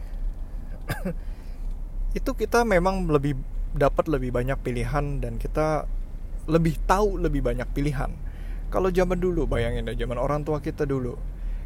itu 2.20 2.32
kita 2.32 2.64
memang 2.64 3.08
lebih 3.08 3.38
dapat 3.76 4.08
lebih 4.08 4.32
banyak 4.32 4.56
pilihan 4.64 5.20
dan 5.20 5.36
kita 5.36 5.84
lebih 6.48 6.80
tahu 6.88 7.20
lebih 7.20 7.44
banyak 7.44 7.68
pilihan. 7.76 8.12
Kalau 8.72 8.92
zaman 8.92 9.20
dulu 9.20 9.48
bayangin 9.48 9.88
deh 9.88 9.96
zaman 9.96 10.20
orang 10.20 10.44
tua 10.44 10.60
kita 10.60 10.84
dulu 10.84 11.16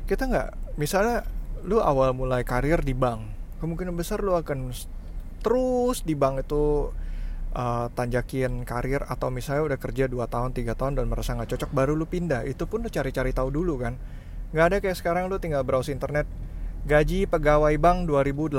kita 0.09 0.25
nggak 0.25 0.49
misalnya 0.81 1.21
lu 1.69 1.77
awal 1.77 2.17
mulai 2.17 2.41
karir 2.41 2.81
di 2.81 2.97
bank 2.97 3.29
kemungkinan 3.61 3.93
besar 3.93 4.25
lu 4.25 4.33
akan 4.33 4.73
terus 5.39 6.03
di 6.03 6.13
bank 6.13 6.45
itu 6.45 6.91
uh, 7.53 7.87
tanjakin 7.93 8.61
karir 8.67 9.01
atau 9.05 9.33
misalnya 9.33 9.73
udah 9.73 9.79
kerja 9.79 10.05
2 10.05 10.19
tahun 10.29 10.49
3 10.53 10.75
tahun 10.75 10.93
dan 11.01 11.05
merasa 11.09 11.33
nggak 11.33 11.55
cocok 11.55 11.71
baru 11.73 11.93
lu 11.97 12.05
pindah. 12.05 12.45
Itu 12.45 12.69
pun 12.69 12.85
lu 12.85 12.89
cari-cari 12.91 13.33
tahu 13.33 13.49
dulu 13.49 13.81
kan. 13.81 13.97
Nggak 14.53 14.65
ada 14.65 14.77
kayak 14.81 14.97
sekarang 14.97 15.29
lu 15.29 15.37
tinggal 15.37 15.65
browse 15.65 15.93
internet 15.93 16.25
gaji 16.87 17.27
pegawai 17.27 17.75
bank 17.75 18.07
2018 18.07 18.55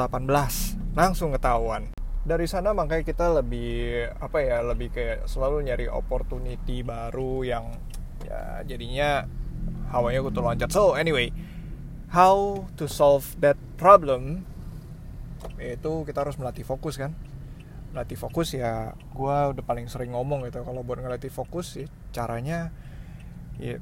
langsung 0.94 1.34
ketahuan. 1.34 1.90
Dari 2.20 2.44
sana 2.44 2.76
makanya 2.76 3.04
kita 3.06 3.32
lebih 3.32 4.04
apa 4.20 4.38
ya 4.44 4.60
lebih 4.60 4.92
kayak 4.92 5.24
selalu 5.24 5.66
nyari 5.66 5.86
opportunity 5.88 6.84
baru 6.84 7.42
yang 7.42 7.64
ya 8.20 8.60
jadinya 8.68 9.24
hawanya 9.88 10.20
gue 10.20 10.32
tuh 10.32 10.44
loncat. 10.44 10.70
So 10.70 10.94
anyway 10.94 11.32
how 12.10 12.66
to 12.76 12.90
solve 12.90 13.38
that 13.40 13.56
problem 13.78 14.44
itu 15.60 15.92
kita 16.06 16.26
harus 16.26 16.36
melatih 16.36 16.66
fokus 16.66 17.00
kan? 17.00 17.14
Melatih 17.90 18.18
fokus 18.18 18.54
ya 18.54 18.94
gue 18.94 19.36
udah 19.56 19.64
paling 19.64 19.90
sering 19.90 20.14
ngomong 20.14 20.46
gitu. 20.48 20.62
Kalau 20.62 20.84
buat 20.84 21.00
ngelatih 21.00 21.32
fokus 21.32 21.78
ya 21.78 21.86
caranya 22.14 22.74
ya 23.60 23.76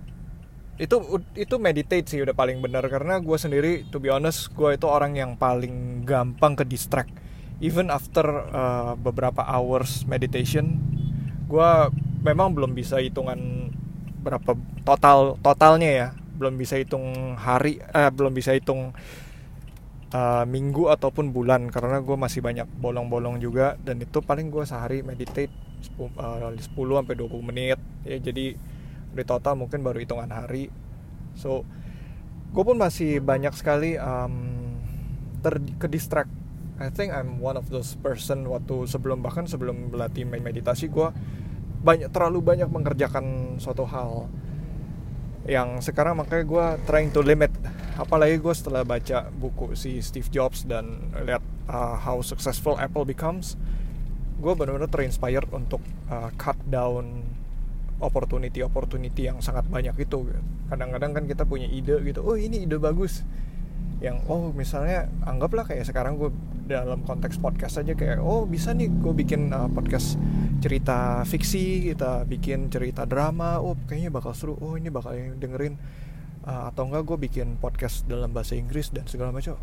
itu 0.78 0.96
itu 1.34 1.54
meditate 1.58 2.06
sih 2.06 2.22
udah 2.22 2.38
paling 2.38 2.62
benar 2.62 2.86
karena 2.86 3.18
gue 3.18 3.34
sendiri 3.34 3.82
to 3.90 3.98
be 3.98 4.14
honest 4.14 4.54
gue 4.54 4.78
itu 4.78 4.86
orang 4.86 5.18
yang 5.18 5.34
paling 5.34 6.06
gampang 6.06 6.54
ke 6.54 6.62
distract 6.62 7.10
even 7.58 7.90
after 7.90 8.22
uh, 8.54 8.94
beberapa 8.94 9.42
hours 9.42 10.06
meditation 10.06 10.78
gue 11.50 11.70
memang 12.22 12.54
belum 12.54 12.78
bisa 12.78 13.02
hitungan 13.02 13.70
berapa 14.22 14.54
total 14.82 15.38
totalnya 15.40 15.90
ya. 15.90 16.08
Belum 16.38 16.54
bisa 16.54 16.78
hitung 16.78 17.34
hari 17.34 17.82
eh, 17.82 18.10
belum 18.14 18.30
bisa 18.30 18.54
hitung 18.54 18.94
uh, 20.12 20.44
minggu 20.48 20.88
ataupun 20.88 21.32
bulan 21.32 21.68
karena 21.68 22.00
gue 22.00 22.16
masih 22.16 22.40
banyak 22.40 22.68
bolong-bolong 22.80 23.40
juga 23.40 23.76
dan 23.82 24.00
itu 24.00 24.20
paling 24.24 24.48
gue 24.48 24.64
sehari 24.64 25.04
meditate 25.04 25.52
10, 25.96 26.16
uh, 26.18 26.52
10 26.52 26.68
sampai 26.72 27.14
20 27.16 27.48
menit 27.48 27.78
ya. 28.04 28.16
Jadi 28.18 28.56
di 29.08 29.24
total 29.24 29.56
mungkin 29.56 29.80
baru 29.80 29.98
hitungan 30.00 30.30
hari. 30.30 30.68
So 31.36 31.64
gue 32.52 32.64
pun 32.64 32.80
masih 32.80 33.20
banyak 33.20 33.52
sekali 33.52 34.00
um, 34.00 34.58
ter 35.44 35.60
ke 35.78 35.86
distract 35.86 36.32
I 36.78 36.94
think 36.94 37.10
I'm 37.10 37.42
one 37.42 37.58
of 37.58 37.66
those 37.74 37.98
person 37.98 38.46
waktu 38.46 38.86
sebelum 38.86 39.18
bahkan 39.18 39.50
sebelum 39.50 39.90
berlatih 39.90 40.24
meditasi 40.24 40.86
gue 40.88 41.10
banyak 41.82 42.10
terlalu 42.10 42.42
banyak 42.42 42.70
mengerjakan 42.70 43.58
suatu 43.58 43.86
hal 43.86 44.30
yang 45.46 45.82
sekarang 45.82 46.18
makanya 46.18 46.44
gue 46.46 46.66
trying 46.86 47.10
to 47.10 47.22
limit 47.22 47.50
apalagi 47.98 48.38
gue 48.38 48.54
setelah 48.54 48.86
baca 48.86 49.26
buku 49.28 49.74
si 49.74 49.98
Steve 49.98 50.30
Jobs 50.30 50.62
dan 50.62 51.10
lihat 51.18 51.42
uh, 51.66 51.98
how 51.98 52.22
successful 52.22 52.78
Apple 52.78 53.02
becomes 53.02 53.58
gue 54.38 54.52
benar-benar 54.54 54.86
terinspired 54.86 55.50
untuk 55.50 55.82
uh, 56.06 56.30
cut 56.38 56.54
down 56.70 57.26
opportunity 57.98 58.62
opportunity 58.62 59.26
yang 59.26 59.42
sangat 59.42 59.66
banyak 59.66 59.94
itu 59.98 60.30
kadang-kadang 60.70 61.10
kan 61.10 61.24
kita 61.26 61.42
punya 61.42 61.66
ide 61.66 61.98
gitu 62.06 62.22
oh 62.22 62.38
ini 62.38 62.62
ide 62.64 62.78
bagus. 62.78 63.26
Yang 63.98 64.22
oh 64.30 64.54
misalnya 64.54 65.10
anggaplah 65.26 65.66
kayak 65.66 65.82
sekarang 65.82 66.22
gue 66.22 66.30
dalam 66.70 67.02
konteks 67.02 67.42
podcast 67.42 67.82
aja 67.82 67.98
kayak 67.98 68.22
oh 68.22 68.46
bisa 68.46 68.70
nih 68.70 68.86
gue 68.86 69.10
bikin 69.10 69.50
uh, 69.50 69.66
podcast 69.66 70.14
cerita 70.62 71.26
fiksi 71.26 71.90
kita 71.90 72.22
bikin 72.22 72.70
cerita 72.70 73.08
drama 73.10 73.58
oh 73.58 73.74
kayaknya 73.90 74.14
bakal 74.14 74.36
seru 74.38 74.54
oh 74.54 74.78
ini 74.78 74.86
bakal 74.86 75.16
dengerin 75.16 75.74
uh, 76.48 76.72
atau 76.72 76.88
enggak 76.88 77.04
gue 77.04 77.18
bikin 77.28 77.60
podcast 77.60 78.08
dalam 78.08 78.32
bahasa 78.32 78.56
Inggris 78.56 78.88
dan 78.88 79.04
segala 79.04 79.30
macam. 79.30 79.60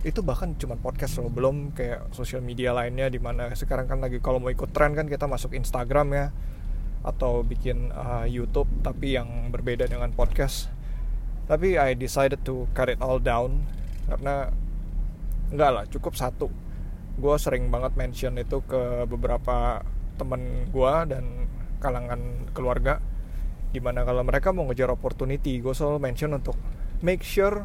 Itu 0.00 0.24
bahkan 0.24 0.56
cuma 0.56 0.78
podcast 0.78 1.20
loh 1.20 1.28
belum 1.28 1.74
kayak 1.76 2.14
sosial 2.14 2.40
media 2.40 2.72
lainnya 2.72 3.10
di 3.10 3.20
mana 3.20 3.52
sekarang 3.52 3.90
kan 3.90 3.98
lagi 4.00 4.22
kalau 4.22 4.40
mau 4.40 4.48
ikut 4.48 4.70
tren 4.70 4.96
kan 4.96 5.10
kita 5.10 5.28
masuk 5.28 5.52
Instagram 5.52 6.08
ya 6.16 6.26
atau 7.04 7.44
bikin 7.44 7.92
uh, 7.92 8.24
YouTube 8.24 8.68
tapi 8.80 9.18
yang 9.18 9.50
berbeda 9.50 9.90
dengan 9.90 10.14
podcast. 10.14 10.70
Tapi 11.50 11.74
I 11.74 11.98
decided 11.98 12.46
to 12.46 12.70
cut 12.72 12.86
it 12.86 13.02
all 13.02 13.18
down 13.18 13.66
karena 14.06 14.54
enggak 15.50 15.70
lah 15.74 15.84
cukup 15.90 16.14
satu. 16.14 16.48
Gue 17.20 17.36
sering 17.36 17.68
banget 17.68 17.98
mention 17.98 18.38
itu 18.40 18.62
ke 18.64 19.04
beberapa 19.04 19.84
temen 20.16 20.70
gue 20.70 20.94
dan 21.10 21.50
kalangan 21.80 22.48
keluarga 22.52 23.00
di 23.70 23.78
mana 23.78 24.02
kalau 24.02 24.26
mereka 24.26 24.50
mau 24.50 24.66
ngejar 24.66 24.90
opportunity 24.90 25.62
gue 25.62 25.70
selalu 25.70 25.98
mention 26.02 26.34
untuk 26.34 26.58
make 27.00 27.22
sure 27.22 27.64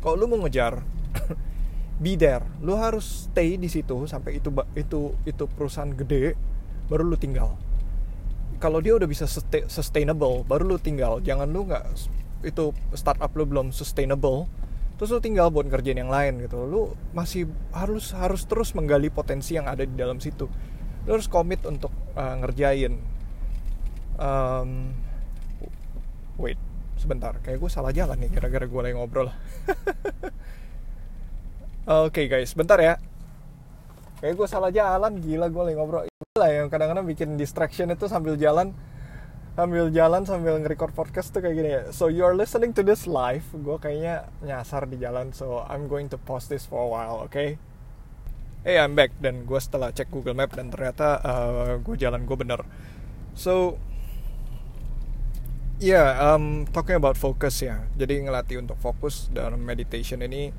kalau 0.00 0.14
lu 0.16 0.26
mau 0.30 0.40
ngejar 0.44 0.80
be 2.02 2.14
there. 2.14 2.44
Lu 2.60 2.76
harus 2.76 3.28
stay 3.28 3.56
di 3.56 3.68
situ 3.68 4.04
sampai 4.04 4.40
itu 4.40 4.52
itu 4.76 5.16
itu 5.24 5.44
perusahaan 5.48 5.88
gede 5.90 6.36
baru 6.86 7.02
lu 7.08 7.16
tinggal. 7.16 7.56
Kalau 8.56 8.80
dia 8.80 8.96
udah 8.96 9.08
bisa 9.08 9.28
sustainable 9.68 10.44
baru 10.44 10.64
lu 10.64 10.78
tinggal. 10.80 11.20
Jangan 11.24 11.48
lu 11.48 11.68
nggak 11.68 11.84
itu 12.44 12.70
startup 12.92 13.32
lu 13.34 13.48
belum 13.48 13.72
sustainable 13.72 14.46
terus 14.96 15.12
lu 15.12 15.20
tinggal 15.20 15.52
buat 15.52 15.68
ngerjain 15.68 16.00
yang 16.00 16.12
lain 16.12 16.40
gitu. 16.44 16.64
Lu 16.64 16.96
masih 17.12 17.48
harus 17.72 18.12
harus 18.16 18.44
terus 18.48 18.72
menggali 18.72 19.12
potensi 19.12 19.56
yang 19.56 19.68
ada 19.68 19.84
di 19.84 19.96
dalam 19.96 20.20
situ. 20.20 20.48
Lu 21.04 21.10
harus 21.12 21.28
komit 21.28 21.64
untuk 21.64 21.92
uh, 22.16 22.36
ngerjain 22.44 23.15
um, 24.16 24.92
wait 26.40 26.58
sebentar. 26.96 27.36
Kayak 27.44 27.62
gue 27.62 27.70
salah 27.70 27.92
jalan 27.92 28.16
nih 28.20 28.30
kira-kira 28.32 28.66
gue 28.66 28.80
lagi 28.80 28.94
ngobrol. 28.96 29.28
Oke 31.86 32.10
okay, 32.10 32.24
guys 32.26 32.50
bentar 32.56 32.80
ya. 32.82 32.98
Kayak 34.18 34.34
gue 34.42 34.48
salah 34.48 34.74
jalan 34.74 35.22
gila 35.22 35.46
gue 35.52 35.62
lagi 35.72 35.76
ngobrol. 35.76 36.02
Lah 36.40 36.50
yang 36.50 36.66
kadang-kadang 36.72 37.06
bikin 37.06 37.38
distraction 37.38 37.92
itu 37.92 38.10
sambil 38.10 38.34
jalan 38.34 38.74
sambil 39.56 39.88
jalan 39.88 40.20
sambil 40.28 40.60
nge-record 40.60 40.92
podcast 40.92 41.32
tuh 41.32 41.40
kayak 41.40 41.56
gini 41.56 41.70
ya. 41.72 41.82
So 41.94 42.12
you're 42.12 42.36
listening 42.36 42.76
to 42.76 42.82
this 42.84 43.08
live. 43.08 43.46
Gue 43.54 43.80
kayaknya 43.80 44.28
nyasar 44.44 44.84
di 44.90 45.00
jalan 45.00 45.32
so 45.32 45.64
I'm 45.64 45.88
going 45.88 46.12
to 46.12 46.18
post 46.20 46.52
this 46.52 46.68
for 46.68 46.84
a 46.84 46.88
while 46.88 47.24
oke? 47.24 47.32
Okay? 47.32 47.56
hey 48.66 48.82
I'm 48.82 48.98
back. 48.98 49.14
Dan 49.22 49.46
gue 49.46 49.60
setelah 49.62 49.94
cek 49.94 50.10
Google 50.10 50.34
Map 50.34 50.50
dan 50.58 50.74
ternyata 50.74 51.22
uh, 51.22 51.78
gue 51.78 51.94
jalan 51.94 52.26
gue 52.26 52.34
bener. 52.34 52.66
So 53.38 53.78
yeah 55.76 56.16
um, 56.32 56.64
talking 56.72 56.96
about 56.96 57.20
focus 57.20 57.60
ya. 57.60 57.84
Jadi 57.96 58.24
ngelatih 58.24 58.60
untuk 58.60 58.80
fokus 58.80 59.28
dalam 59.28 59.60
meditation 59.60 60.24
ini 60.24 60.52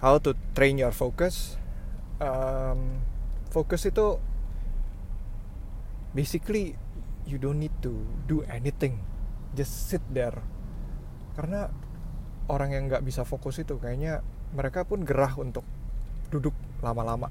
how 0.00 0.16
to 0.16 0.32
train 0.56 0.80
your 0.80 0.94
focus. 0.94 1.60
Um, 2.22 3.02
fokus 3.52 3.84
itu 3.84 4.16
basically 6.16 6.78
you 7.28 7.36
don't 7.36 7.60
need 7.60 7.74
to 7.84 7.92
do 8.24 8.40
anything. 8.48 9.00
Just 9.52 9.92
sit 9.92 10.04
there. 10.08 10.40
Karena 11.36 11.68
orang 12.48 12.72
yang 12.72 12.84
nggak 12.88 13.04
bisa 13.04 13.24
fokus 13.28 13.60
itu 13.60 13.76
kayaknya 13.76 14.24
mereka 14.52 14.84
pun 14.84 15.04
gerah 15.04 15.36
untuk 15.36 15.64
duduk 16.32 16.56
lama-lama. 16.80 17.28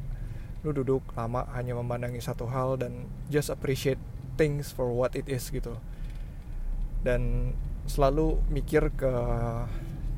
Lu 0.61 0.69
duduk 0.69 1.01
lama 1.17 1.49
hanya 1.57 1.73
memandangi 1.73 2.21
satu 2.21 2.45
hal 2.45 2.77
dan 2.77 3.09
just 3.33 3.49
appreciate 3.49 3.97
things 4.37 4.69
for 4.69 4.93
what 4.93 5.17
it 5.17 5.25
is 5.25 5.49
gitu 5.49 5.81
dan 7.01 7.53
selalu 7.89 8.37
mikir 8.53 8.93
ke 8.93 9.13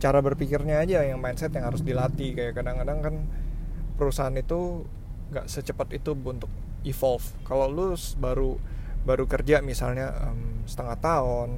cara 0.04 0.20
berpikirnya 0.20 0.84
aja 0.84 1.08
yang 1.08 1.24
mindset 1.24 1.56
yang 1.56 1.72
harus 1.72 1.80
dilatih. 1.80 2.36
Kayak 2.36 2.60
kadang-kadang 2.60 3.00
kan 3.00 3.16
perusahaan 3.96 4.36
itu 4.36 4.84
nggak 5.32 5.48
secepat 5.48 5.96
itu 5.96 6.12
untuk 6.12 6.52
evolve. 6.84 7.24
Kalau 7.48 7.72
lu 7.72 7.96
baru 8.20 8.60
baru 9.04 9.26
kerja 9.28 9.60
misalnya 9.64 10.12
um, 10.32 10.64
setengah 10.68 10.98
tahun 11.00 11.50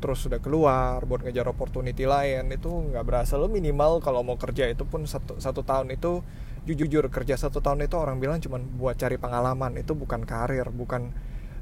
terus 0.00 0.24
sudah 0.24 0.40
keluar 0.40 1.04
buat 1.04 1.20
ngejar 1.20 1.44
opportunity 1.44 2.08
lain 2.08 2.50
itu 2.50 2.68
nggak 2.68 3.04
berasa. 3.06 3.38
Lo 3.38 3.46
minimal 3.46 4.02
kalau 4.02 4.26
mau 4.26 4.40
kerja 4.40 4.66
itu 4.66 4.82
pun 4.82 5.06
satu 5.06 5.38
satu 5.38 5.62
tahun 5.62 5.94
itu 5.94 6.24
jujur 6.66 7.08
kerja 7.08 7.34
satu 7.40 7.64
tahun 7.64 7.88
itu 7.88 7.96
orang 7.96 8.20
bilang 8.20 8.38
cuma 8.38 8.60
buat 8.60 8.94
cari 8.94 9.16
pengalaman 9.16 9.80
itu 9.80 9.96
bukan 9.96 10.22
karir 10.28 10.68
bukan 10.68 11.10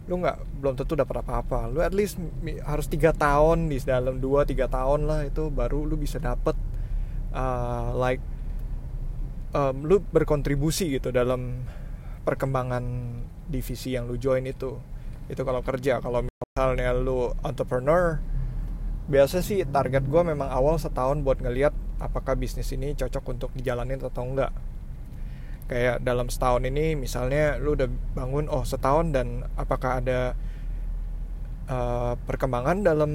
lu 0.08 0.24
nggak 0.24 0.64
belum 0.64 0.74
tentu 0.74 0.96
dapat 0.96 1.20
apa-apa. 1.20 1.68
Lu 1.68 1.84
at 1.84 1.92
least 1.92 2.16
harus 2.64 2.88
tiga 2.88 3.12
tahun 3.12 3.68
di 3.68 3.76
dalam 3.84 4.18
dua 4.18 4.48
tiga 4.48 4.66
tahun 4.66 5.04
lah 5.04 5.28
itu 5.28 5.52
baru 5.52 5.84
lu 5.84 6.00
bisa 6.00 6.16
dapet 6.16 6.56
uh, 7.36 7.92
like 7.94 8.24
um, 9.52 9.84
lu 9.84 10.00
berkontribusi 10.00 10.96
gitu 10.96 11.12
dalam 11.12 11.62
perkembangan 12.24 12.84
divisi 13.52 13.92
yang 13.92 14.08
lu 14.08 14.16
join 14.16 14.48
itu. 14.48 14.80
Itu 15.28 15.44
kalau 15.44 15.60
kerja 15.60 16.00
kalau 16.00 16.24
misalnya 16.24 16.96
lu 16.96 17.36
entrepreneur 17.44 18.16
biasa 19.08 19.40
sih 19.40 19.64
target 19.64 20.04
gue 20.04 20.22
memang 20.24 20.52
awal 20.52 20.76
setahun 20.76 21.24
buat 21.24 21.40
ngeliat 21.40 21.72
apakah 21.96 22.36
bisnis 22.36 22.68
ini 22.76 22.92
cocok 22.92 23.24
untuk 23.32 23.50
dijalanin 23.56 23.96
atau 24.04 24.20
enggak 24.20 24.52
kayak 25.68 26.00
dalam 26.00 26.32
setahun 26.32 26.64
ini 26.64 26.96
misalnya 26.96 27.60
lu 27.60 27.76
udah 27.76 27.92
bangun 28.16 28.48
oh 28.48 28.64
setahun 28.64 29.12
dan 29.12 29.44
apakah 29.60 30.00
ada 30.00 30.32
uh, 31.68 32.16
perkembangan 32.24 32.80
dalam 32.80 33.12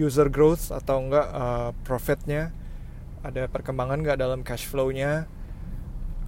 user 0.00 0.32
growth 0.32 0.72
atau 0.72 1.04
enggak 1.04 1.28
uh, 1.30 1.70
profitnya? 1.84 2.56
Ada 3.20 3.52
perkembangan 3.52 4.00
enggak 4.00 4.18
dalam 4.18 4.40
cash 4.40 4.64
flow-nya? 4.64 5.28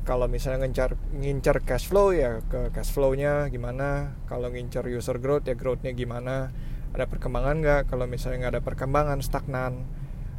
Kalau 0.05 0.29
misalnya 0.29 0.69
ngincar 0.69 0.99
ngincar 1.15 1.57
cash 1.65 1.89
flow 1.89 2.13
ya 2.13 2.45
ke 2.53 2.69
cash 2.77 2.93
flow-nya 2.93 3.49
gimana? 3.49 4.13
Kalau 4.29 4.53
ngincar 4.53 4.85
user 4.85 5.17
growth 5.17 5.49
ya 5.49 5.57
growth-nya 5.57 5.97
gimana? 5.97 6.53
Ada 6.93 7.09
perkembangan 7.09 7.57
nggak 7.65 7.83
kalau 7.89 8.05
misalnya 8.05 8.45
nggak 8.45 8.53
ada 8.61 8.63
perkembangan 8.67 9.19
stagnan. 9.25 9.89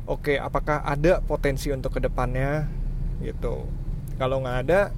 Oke 0.06 0.38
apakah 0.38 0.86
ada 0.86 1.24
potensi 1.24 1.74
untuk 1.74 1.98
ke 1.98 2.04
depannya 2.04 2.70
gitu 3.24 3.66
kalau 4.18 4.42
nggak 4.44 4.58
ada 4.68 4.92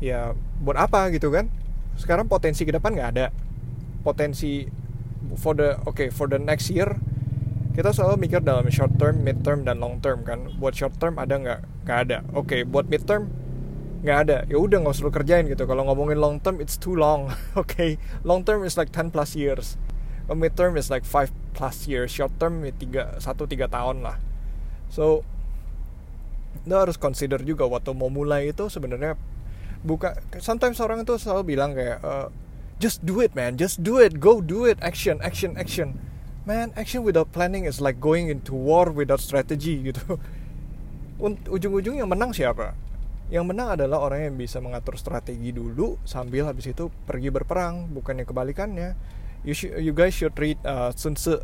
ya 0.00 0.36
buat 0.60 0.76
apa 0.76 1.08
gitu 1.12 1.32
kan 1.32 1.48
sekarang 1.96 2.28
potensi 2.28 2.68
ke 2.68 2.72
depan 2.72 2.92
nggak 2.92 3.10
ada 3.16 3.26
potensi 4.04 4.68
for 5.40 5.56
the 5.56 5.76
oke 5.84 5.96
okay, 5.96 6.08
for 6.12 6.28
the 6.28 6.38
next 6.38 6.68
year 6.68 6.96
kita 7.76 7.92
selalu 7.92 8.24
mikir 8.24 8.40
dalam 8.40 8.64
short 8.72 8.96
term, 8.96 9.20
mid 9.20 9.44
term 9.44 9.68
dan 9.68 9.76
long 9.76 10.00
term 10.00 10.24
kan. 10.24 10.48
Buat 10.56 10.80
short 10.80 10.96
term 10.96 11.20
ada 11.20 11.36
nggak? 11.36 11.60
Nggak 11.84 11.98
ada. 12.08 12.18
Oke, 12.32 12.40
okay, 12.40 12.60
buat 12.64 12.88
mid 12.88 13.04
term 13.04 13.28
nggak 14.00 14.18
ada. 14.24 14.36
Ya 14.48 14.56
udah 14.56 14.80
nggak 14.80 14.96
usah 14.96 15.12
kerjain 15.12 15.44
gitu. 15.44 15.68
Kalau 15.68 15.84
ngomongin 15.84 16.16
long 16.16 16.40
term, 16.40 16.56
it's 16.64 16.80
too 16.80 16.96
long. 16.96 17.28
Oke, 17.52 17.68
okay? 17.76 17.90
long 18.24 18.48
term 18.48 18.64
is 18.64 18.80
like 18.80 18.88
10 18.96 19.12
plus 19.12 19.36
years. 19.36 19.76
Mid 20.32 20.56
term 20.56 20.80
is 20.80 20.88
like 20.88 21.04
5 21.04 21.28
plus 21.52 21.84
years. 21.84 22.08
Short 22.08 22.32
term 22.40 22.64
ya 22.64 22.72
tiga 22.72 23.02
satu 23.20 23.44
tiga 23.44 23.68
tahun 23.68 24.00
lah. 24.00 24.16
So 24.88 25.28
lo 26.66 26.82
harus 26.82 26.98
consider 26.98 27.40
juga 27.46 27.64
waktu 27.66 27.94
mau 27.94 28.10
mulai 28.10 28.50
itu 28.50 28.66
sebenarnya 28.66 29.14
buka 29.86 30.18
sometimes 30.42 30.82
orang 30.82 31.06
itu 31.06 31.14
selalu 31.14 31.54
bilang 31.54 31.78
kayak 31.78 32.02
uh, 32.02 32.28
just 32.82 33.02
do 33.06 33.22
it 33.22 33.32
man. 33.38 33.56
Just 33.56 33.80
do 33.82 34.02
it. 34.02 34.20
Go 34.20 34.42
do 34.42 34.66
it. 34.66 34.78
Action 34.82 35.20
action 35.22 35.56
action. 35.56 35.96
Man 36.46 36.70
action 36.78 37.02
without 37.02 37.34
planning 37.34 37.66
is 37.66 37.82
like 37.82 37.98
going 37.98 38.30
into 38.30 38.54
war 38.54 38.90
without 38.90 39.22
strategy 39.22 39.82
gitu. 39.88 40.18
Ujung-ujung 41.48 41.96
yang 41.96 42.12
menang 42.12 42.36
siapa? 42.36 42.76
Yang 43.32 43.44
menang 43.50 43.74
adalah 43.74 44.04
orang 44.04 44.30
yang 44.30 44.34
bisa 44.38 44.62
mengatur 44.62 44.94
strategi 45.00 45.50
dulu 45.50 45.98
sambil 46.06 46.46
habis 46.46 46.70
itu 46.70 46.92
pergi 47.08 47.32
berperang. 47.32 47.90
Bukannya 47.90 48.28
kebalikannya. 48.28 48.94
You 49.42 49.54
should, 49.54 49.78
you 49.78 49.94
guys 49.94 50.14
should 50.14 50.34
read 50.38 50.58
uh, 50.62 50.92
Sun 50.94 51.18
Tzu 51.18 51.42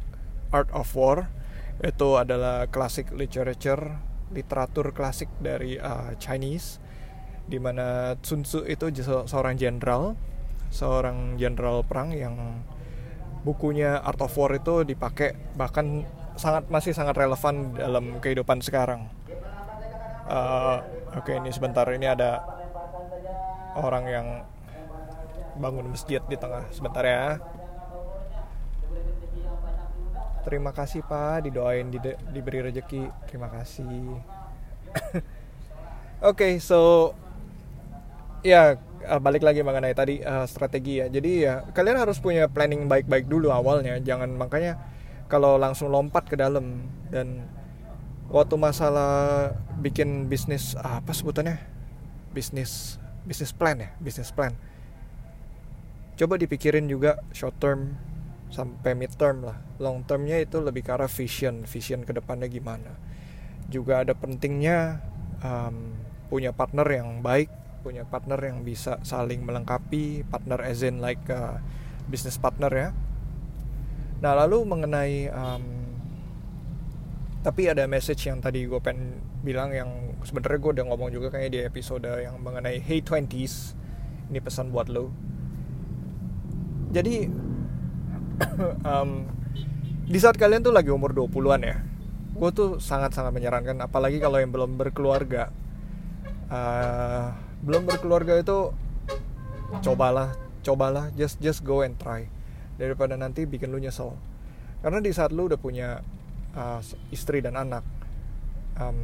Art 0.54 0.70
of 0.70 0.90
War. 0.94 1.26
Itu 1.82 2.20
adalah 2.20 2.70
klasik 2.70 3.10
literature 3.10 3.98
literatur 4.32 4.96
klasik 4.96 5.28
dari 5.38 5.76
uh, 5.76 6.16
Chinese 6.16 6.80
di 7.46 7.58
mana 7.60 8.16
Sun 8.22 8.46
Tzu 8.46 8.64
itu 8.66 8.88
seorang 9.28 9.58
jenderal 9.58 10.16
seorang 10.72 11.36
jenderal 11.36 11.84
perang 11.84 12.16
yang 12.16 12.64
bukunya 13.44 14.00
Art 14.00 14.22
of 14.22 14.32
War 14.38 14.56
itu 14.56 14.86
dipakai 14.86 15.36
bahkan 15.58 16.06
sangat 16.38 16.64
masih 16.72 16.96
sangat 16.96 17.18
relevan 17.18 17.76
dalam 17.76 18.18
kehidupan 18.24 18.64
sekarang. 18.64 19.10
Uh, 20.24 20.80
Oke 21.12 21.36
okay, 21.36 21.44
ini 21.44 21.52
sebentar 21.52 21.84
ini 21.92 22.08
ada 22.08 22.40
orang 23.76 24.04
yang 24.08 24.26
bangun 25.60 25.92
masjid 25.92 26.24
di 26.24 26.40
tengah 26.40 26.64
sebentar 26.72 27.04
ya. 27.04 27.36
Terima 30.42 30.74
kasih 30.74 31.06
Pak, 31.06 31.46
didoain 31.46 31.86
di, 31.86 31.98
diberi 32.34 32.66
rezeki. 32.66 33.06
Terima 33.30 33.46
kasih. 33.46 33.86
Oke, 34.92 35.22
okay, 36.22 36.52
so 36.58 37.12
ya 38.42 38.74
uh, 39.06 39.20
balik 39.22 39.46
lagi 39.46 39.62
mengenai 39.62 39.94
tadi 39.94 40.18
uh, 40.22 40.46
strategi 40.46 40.98
ya. 40.98 41.06
Jadi 41.06 41.46
ya 41.46 41.62
kalian 41.70 41.98
harus 41.98 42.18
punya 42.18 42.50
planning 42.50 42.90
baik-baik 42.90 43.30
dulu 43.30 43.54
awalnya. 43.54 43.98
Jangan 44.02 44.34
makanya 44.34 44.78
kalau 45.30 45.56
langsung 45.56 45.88
lompat 45.88 46.26
ke 46.26 46.36
dalam 46.36 46.90
dan 47.08 47.46
waktu 48.28 48.58
masalah 48.58 49.54
bikin 49.78 50.26
bisnis 50.26 50.74
apa 50.78 51.14
sebutannya? 51.14 51.58
Bisnis 52.34 52.98
bisnis 53.22 53.54
plan 53.54 53.78
ya, 53.78 53.90
bisnis 54.02 54.34
plan. 54.34 54.54
Coba 56.18 56.36
dipikirin 56.36 56.90
juga 56.90 57.22
short 57.32 57.56
term, 57.56 57.96
sampai 58.52 58.92
mid 58.92 59.10
term 59.16 59.48
lah. 59.48 59.58
Long 59.80 60.04
termnya 60.04 60.38
itu 60.38 60.60
lebih 60.60 60.84
ke 60.84 60.92
arah 60.92 61.08
vision 61.08 61.64
vision 61.64 62.04
ke 62.04 62.12
depannya 62.12 62.46
gimana. 62.46 62.94
Juga 63.72 64.04
ada 64.04 64.12
pentingnya 64.12 65.00
um, 65.40 65.96
punya 66.28 66.52
partner 66.52 66.86
yang 66.86 67.24
baik 67.24 67.48
punya 67.82 68.06
partner 68.06 68.38
yang 68.38 68.62
bisa 68.62 69.02
saling 69.02 69.42
melengkapi 69.42 70.22
partner 70.30 70.62
as 70.62 70.86
in 70.86 71.02
like 71.02 71.20
uh, 71.26 71.58
business 72.06 72.38
partner 72.38 72.70
ya. 72.70 72.88
Nah 74.22 74.38
lalu 74.38 74.62
mengenai 74.62 75.26
um, 75.34 75.82
tapi 77.42 77.66
ada 77.66 77.90
message 77.90 78.30
yang 78.30 78.38
tadi 78.38 78.70
gue 78.70 78.78
pengen 78.78 79.18
bilang 79.42 79.74
yang 79.74 79.90
sebenarnya 80.22 80.62
gue 80.62 80.72
udah 80.78 80.86
ngomong 80.94 81.10
juga 81.10 81.34
kayaknya 81.34 81.50
di 81.50 81.60
episode 81.66 82.06
yang 82.06 82.38
mengenai 82.38 82.78
hey 82.78 83.02
20s 83.02 83.74
ini 84.30 84.38
pesan 84.38 84.70
buat 84.70 84.86
lo 84.86 85.10
jadi 86.94 87.26
um, 88.90 89.26
di 90.06 90.18
saat 90.18 90.36
kalian 90.36 90.62
tuh 90.62 90.74
lagi 90.74 90.90
umur 90.90 91.14
20-an 91.14 91.62
ya 91.62 91.76
gue 92.32 92.50
tuh 92.56 92.70
sangat-sangat 92.80 93.32
menyarankan 93.36 93.76
apalagi 93.84 94.16
kalau 94.16 94.40
yang 94.40 94.52
belum 94.52 94.80
berkeluarga. 94.80 95.52
Uh, 96.52 97.32
belum 97.64 97.88
berkeluarga 97.88 98.36
itu 98.36 98.76
cobalah 99.80 100.36
cobalah 100.60 101.08
just 101.16 101.40
just 101.40 101.64
go 101.64 101.80
and 101.80 101.96
try 101.96 102.28
daripada 102.76 103.16
nanti 103.16 103.44
bikin 103.44 103.72
lu 103.72 103.80
nyesel. 103.80 104.16
Karena 104.80 104.98
di 104.98 105.12
saat 105.12 105.30
lu 105.30 105.48
udah 105.48 105.60
punya 105.60 106.00
uh, 106.56 106.80
istri 107.12 107.44
dan 107.44 107.56
anak 107.56 107.84
um, 108.80 108.98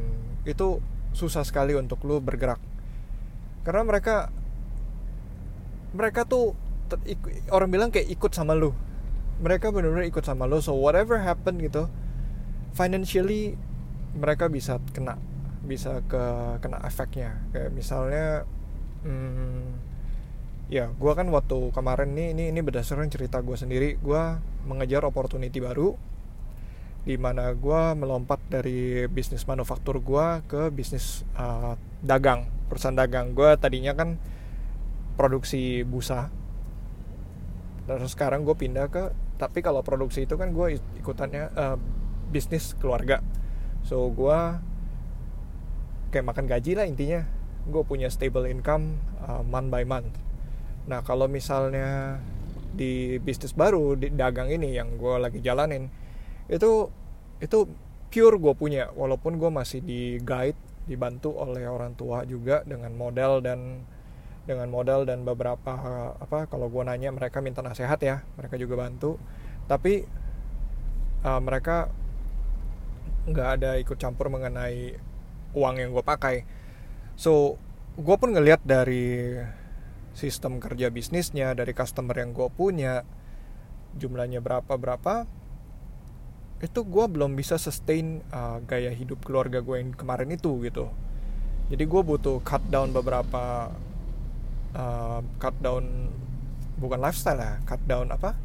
itu 0.45 0.81
susah 1.13 1.45
sekali 1.45 1.77
untuk 1.77 2.01
lu 2.05 2.17
bergerak. 2.21 2.59
Karena 3.61 3.85
mereka 3.85 4.33
mereka 5.93 6.25
tuh 6.25 6.53
orang 7.53 7.69
bilang 7.69 7.89
kayak 7.93 8.09
ikut 8.09 8.33
sama 8.33 8.57
lu 8.57 8.73
mereka 9.39 9.71
benar-benar 9.71 10.05
ikut 10.07 10.23
sama 10.23 10.45
lo. 10.45 10.59
So 10.59 10.75
whatever 10.75 11.19
happen 11.19 11.59
gitu 11.59 11.87
financially 12.75 13.55
mereka 14.13 14.47
bisa 14.51 14.77
kena 14.93 15.17
bisa 15.59 16.01
ke 16.07 16.23
kena 16.63 16.79
efeknya 16.87 17.43
kayak 17.51 17.71
misalnya 17.75 18.47
hmm, 19.03 19.75
ya 20.71 20.87
gue 20.93 21.11
kan 21.13 21.27
waktu 21.33 21.73
kemarin 21.75 22.15
nih 22.15 22.27
ini 22.37 22.43
ini 22.53 22.59
berdasarkan 22.63 23.09
cerita 23.11 23.41
gue 23.41 23.55
sendiri. 23.55 23.97
Gue 23.99 24.37
mengejar 24.67 25.07
opportunity 25.07 25.57
baru 25.59 25.95
di 27.07 27.15
mana 27.15 27.55
gue 27.55 27.81
melompat 27.95 28.43
dari 28.51 29.07
bisnis 29.07 29.47
manufaktur 29.47 30.03
gue 30.03 30.27
ke 30.45 30.67
bisnis 30.69 31.23
uh, 31.39 31.79
dagang 32.03 32.47
perusahaan 32.67 32.95
dagang. 32.95 33.31
Gue 33.33 33.55
tadinya 33.55 33.95
kan 33.95 34.19
produksi 35.19 35.83
busa 35.83 36.31
terus 37.89 38.13
sekarang 38.13 38.45
gue 38.45 38.53
pindah 38.53 38.85
ke 38.87 39.09
tapi 39.39 39.63
kalau 39.63 39.79
produksi 39.79 40.27
itu 40.27 40.35
kan 40.35 40.51
gue 40.51 40.75
ikutannya 40.99 41.43
uh, 41.55 41.77
bisnis 42.27 42.75
keluarga. 42.75 43.23
So 43.87 44.11
gue 44.11 44.39
kayak 46.11 46.27
makan 46.27 46.45
gaji 46.45 46.75
lah 46.75 46.83
intinya. 46.83 47.23
Gue 47.71 47.87
punya 47.87 48.11
stable 48.11 48.51
income 48.51 48.99
uh, 49.23 49.39
month 49.47 49.71
by 49.71 49.87
month. 49.87 50.11
Nah 50.91 50.99
kalau 51.07 51.31
misalnya 51.31 52.19
di 52.75 53.17
bisnis 53.23 53.55
baru 53.55 53.95
di 53.95 54.11
dagang 54.11 54.51
ini 54.51 54.75
yang 54.75 54.99
gue 54.99 55.15
lagi 55.17 55.41
jalanin 55.41 55.89
itu 56.51 56.91
itu 57.39 57.63
pure 58.11 58.35
gue 58.35 58.53
punya. 58.59 58.91
Walaupun 58.91 59.39
gue 59.39 59.47
masih 59.47 59.79
di 59.79 60.19
guide 60.19 60.59
dibantu 60.83 61.31
oleh 61.39 61.63
orang 61.63 61.95
tua 61.95 62.27
juga 62.27 62.67
dengan 62.67 62.91
model 62.91 63.39
dan 63.39 63.87
dengan 64.49 64.65
modal 64.73 65.05
dan 65.05 65.21
beberapa 65.21 65.77
apa 66.17 66.49
kalau 66.49 66.73
gue 66.73 66.81
nanya 66.81 67.13
mereka 67.13 67.37
minta 67.37 67.61
nasihat 67.61 68.01
ya 68.01 68.25
mereka 68.33 68.57
juga 68.57 68.81
bantu. 68.81 69.21
Tapi 69.69 70.09
uh, 71.21 71.37
mereka 71.37 71.93
nggak 73.29 73.49
ada 73.61 73.77
ikut 73.77 74.01
campur 74.01 74.33
mengenai 74.33 74.97
uang 75.53 75.75
yang 75.77 75.93
gue 75.93 76.01
pakai. 76.01 76.49
So 77.13 77.61
gue 77.93 78.15
pun 78.17 78.33
ngelihat 78.33 78.65
dari 78.65 79.37
sistem 80.17 80.57
kerja 80.57 80.89
bisnisnya 80.89 81.53
dari 81.53 81.77
customer 81.77 82.17
yang 82.17 82.33
gue 82.33 82.49
punya 82.49 83.05
jumlahnya 84.01 84.41
berapa 84.41 84.73
berapa 84.73 85.29
itu 86.59 86.83
gue 86.83 87.05
belum 87.07 87.39
bisa 87.39 87.55
sustain 87.55 88.19
uh, 88.35 88.59
gaya 88.67 88.91
hidup 88.91 89.23
keluarga 89.23 89.63
gue 89.63 89.79
yang 89.79 89.95
kemarin 89.95 90.33
itu 90.33 90.59
gitu. 90.65 90.91
Jadi 91.69 91.83
gue 91.85 92.01
butuh 92.01 92.41
cut 92.41 92.65
down 92.67 92.91
beberapa 92.91 93.71
uh, 94.75 95.21
cut 95.41 95.55
down 95.61 96.13
bukan 96.79 96.99
lifestyle 97.01 97.39
ya 97.39 97.59
cut 97.65 97.81
down 97.85 98.09
apa? 98.11 98.35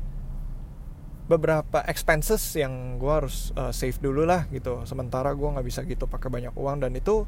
Beberapa 1.24 1.80
expenses 1.88 2.44
yang 2.52 3.00
gue 3.00 3.08
harus 3.08 3.48
uh, 3.56 3.72
save 3.72 3.96
dulu 3.96 4.28
lah 4.28 4.44
gitu. 4.52 4.84
Sementara 4.84 5.32
gue 5.32 5.48
nggak 5.48 5.66
bisa 5.66 5.80
gitu 5.88 6.04
pakai 6.04 6.28
banyak 6.28 6.52
uang 6.52 6.84
dan 6.84 6.92
itu 6.92 7.24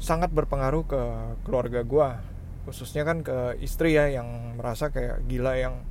sangat 0.00 0.32
berpengaruh 0.32 0.84
ke 0.88 1.02
keluarga 1.44 1.84
gue 1.84 2.08
khususnya 2.64 3.04
kan 3.04 3.20
ke 3.20 3.60
istri 3.60 3.96
ya 3.96 4.08
yang 4.08 4.56
merasa 4.56 4.88
kayak 4.88 5.24
gila 5.28 5.56
yang 5.60 5.84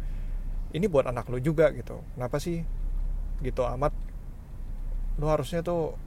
ini 0.74 0.86
buat 0.86 1.06
anak 1.10 1.30
lo 1.30 1.38
juga 1.42 1.70
gitu. 1.74 2.02
Kenapa 2.18 2.38
sih? 2.42 2.62
Gitu 3.42 3.62
amat. 3.62 3.94
Lo 5.22 5.30
harusnya 5.30 5.62
tuh 5.62 5.98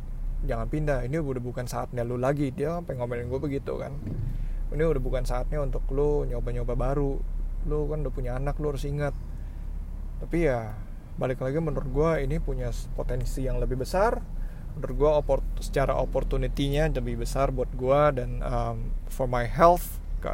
jangan 0.42 0.66
pindah. 0.66 1.06
Ini 1.06 1.22
udah 1.22 1.42
bukan 1.42 1.66
saatnya 1.70 2.02
lo 2.02 2.18
lagi. 2.18 2.50
Dia 2.50 2.78
sampai 2.78 2.98
ngomelin 2.98 3.30
gue 3.30 3.40
begitu 3.42 3.78
kan 3.78 3.94
ini 4.72 4.82
udah 4.82 5.02
bukan 5.02 5.24
saatnya 5.24 5.60
untuk 5.60 5.84
lo 5.92 6.24
nyoba-nyoba 6.24 6.74
baru. 6.74 7.20
Lo 7.68 7.78
kan 7.86 8.02
udah 8.02 8.12
punya 8.12 8.32
anak 8.36 8.58
lo 8.58 8.74
harus 8.74 8.88
ingat. 8.88 9.14
Tapi 10.20 10.48
ya 10.48 10.74
balik 11.20 11.44
lagi 11.44 11.60
menurut 11.60 11.88
gue 11.92 12.10
ini 12.24 12.40
punya 12.40 12.72
potensi 12.96 13.44
yang 13.44 13.60
lebih 13.60 13.80
besar. 13.80 14.18
Menurut 14.76 14.96
gue 14.96 15.10
opor 15.12 15.38
secara 15.60 15.96
opportunity-nya 16.00 16.88
lebih 16.90 17.20
besar 17.20 17.52
buat 17.52 17.68
gue 17.76 18.00
dan 18.16 18.40
um, 18.40 18.76
for 19.12 19.28
my 19.28 19.44
health 19.44 20.00
ke 20.24 20.32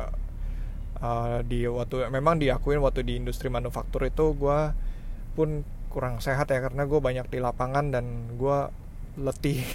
uh, 1.03 1.43
di 1.43 1.67
waktu 1.67 2.07
memang 2.07 2.39
diakuin 2.39 2.79
waktu 2.79 3.03
di 3.03 3.19
industri 3.19 3.51
manufaktur 3.51 4.07
itu 4.07 4.35
gue 4.39 4.61
pun 5.35 5.67
kurang 5.89 6.23
sehat 6.23 6.53
ya 6.53 6.63
karena 6.63 6.87
gue 6.87 7.01
banyak 7.01 7.27
di 7.27 7.39
lapangan 7.43 7.91
dan 7.91 8.39
gue 8.39 8.59
letih. 9.19 9.67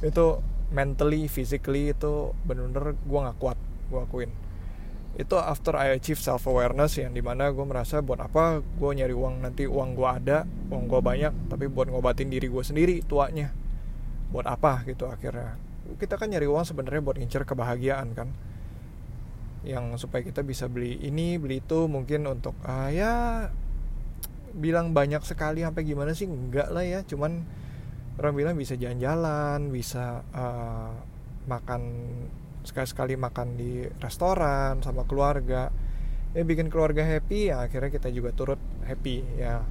Itu 0.08 0.38
mentally 0.68 1.32
physically 1.32 1.96
itu 1.96 2.36
bener-bener 2.44 2.92
gue 2.92 3.18
nggak 3.18 3.38
kuat 3.40 3.58
gue 3.88 4.00
akuin. 4.00 4.32
Itu 5.18 5.40
after 5.40 5.74
I 5.74 5.96
achieve 5.96 6.20
self 6.20 6.46
awareness 6.46 7.00
yang 7.00 7.16
di 7.16 7.24
mana 7.24 7.50
gue 7.50 7.64
merasa 7.64 8.04
buat 8.04 8.20
apa 8.20 8.60
gue 8.60 8.90
nyari 8.92 9.14
uang 9.16 9.42
nanti 9.42 9.64
uang 9.64 9.96
gue 9.96 10.08
ada 10.08 10.44
uang 10.68 10.84
gue 10.86 11.00
banyak 11.00 11.32
tapi 11.48 11.66
buat 11.66 11.88
ngobatin 11.88 12.28
diri 12.28 12.46
gue 12.46 12.62
sendiri 12.62 13.00
tuanya. 13.02 13.50
Buat 14.28 14.46
apa 14.46 14.84
gitu 14.84 15.08
akhirnya. 15.08 15.56
Kita 15.96 16.20
kan 16.20 16.28
nyari 16.28 16.44
uang 16.44 16.68
sebenarnya 16.68 17.00
buat 17.00 17.16
ngincer 17.16 17.48
kebahagiaan 17.48 18.12
kan. 18.12 18.28
Yang 19.64 20.04
supaya 20.04 20.22
kita 20.22 20.44
bisa 20.44 20.68
beli 20.68 21.00
ini 21.00 21.40
beli 21.40 21.64
itu 21.64 21.88
mungkin 21.88 22.28
untuk 22.28 22.54
uh, 22.62 22.92
ya 22.92 23.48
bilang 24.52 24.92
banyak 24.92 25.24
sekali 25.24 25.64
sampai 25.64 25.82
gimana 25.82 26.12
sih? 26.12 26.28
Enggak 26.28 26.68
lah 26.70 26.84
ya 26.84 27.00
cuman 27.08 27.42
orang 28.18 28.34
bilang 28.34 28.54
bisa 28.58 28.74
jalan-jalan 28.74 29.70
bisa 29.70 30.26
uh, 30.34 30.90
makan 31.46 31.82
sekali-sekali 32.66 33.14
makan 33.16 33.56
di 33.56 33.86
restoran 34.02 34.82
sama 34.84 35.06
keluarga. 35.08 35.72
Ya 36.36 36.44
bikin 36.44 36.68
keluarga 36.68 37.00
happy 37.06 37.48
ya 37.48 37.64
akhirnya 37.64 37.88
kita 37.88 38.12
juga 38.12 38.34
turut 38.36 38.60
happy 38.84 39.24
ya. 39.40 39.64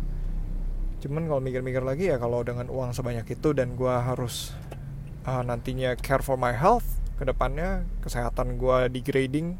Cuman 1.03 1.29
kalau 1.29 1.43
mikir-mikir 1.43 1.85
lagi 1.85 2.09
ya 2.09 2.17
kalau 2.17 2.41
dengan 2.41 2.71
uang 2.73 2.97
sebanyak 2.97 3.29
itu 3.29 3.53
dan 3.53 3.77
gue 3.77 3.93
harus 3.93 4.57
uh, 5.29 5.45
nantinya 5.45 5.93
care 5.99 6.25
for 6.25 6.39
my 6.39 6.55
health 6.55 6.87
ke 7.21 7.27
depannya 7.27 7.85
kesehatan 8.01 8.57
gue 8.57 8.89
degrading 8.89 9.57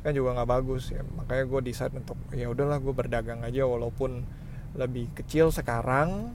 kan 0.00 0.14
juga 0.16 0.40
nggak 0.40 0.48
bagus 0.48 0.94
ya. 0.94 1.04
Makanya 1.04 1.44
gue 1.44 1.60
decide 1.66 1.92
untuk 1.92 2.16
ya 2.32 2.48
udahlah 2.48 2.80
gue 2.80 2.94
berdagang 2.96 3.44
aja 3.44 3.68
walaupun 3.68 4.24
lebih 4.72 5.12
kecil 5.12 5.52
sekarang 5.52 6.32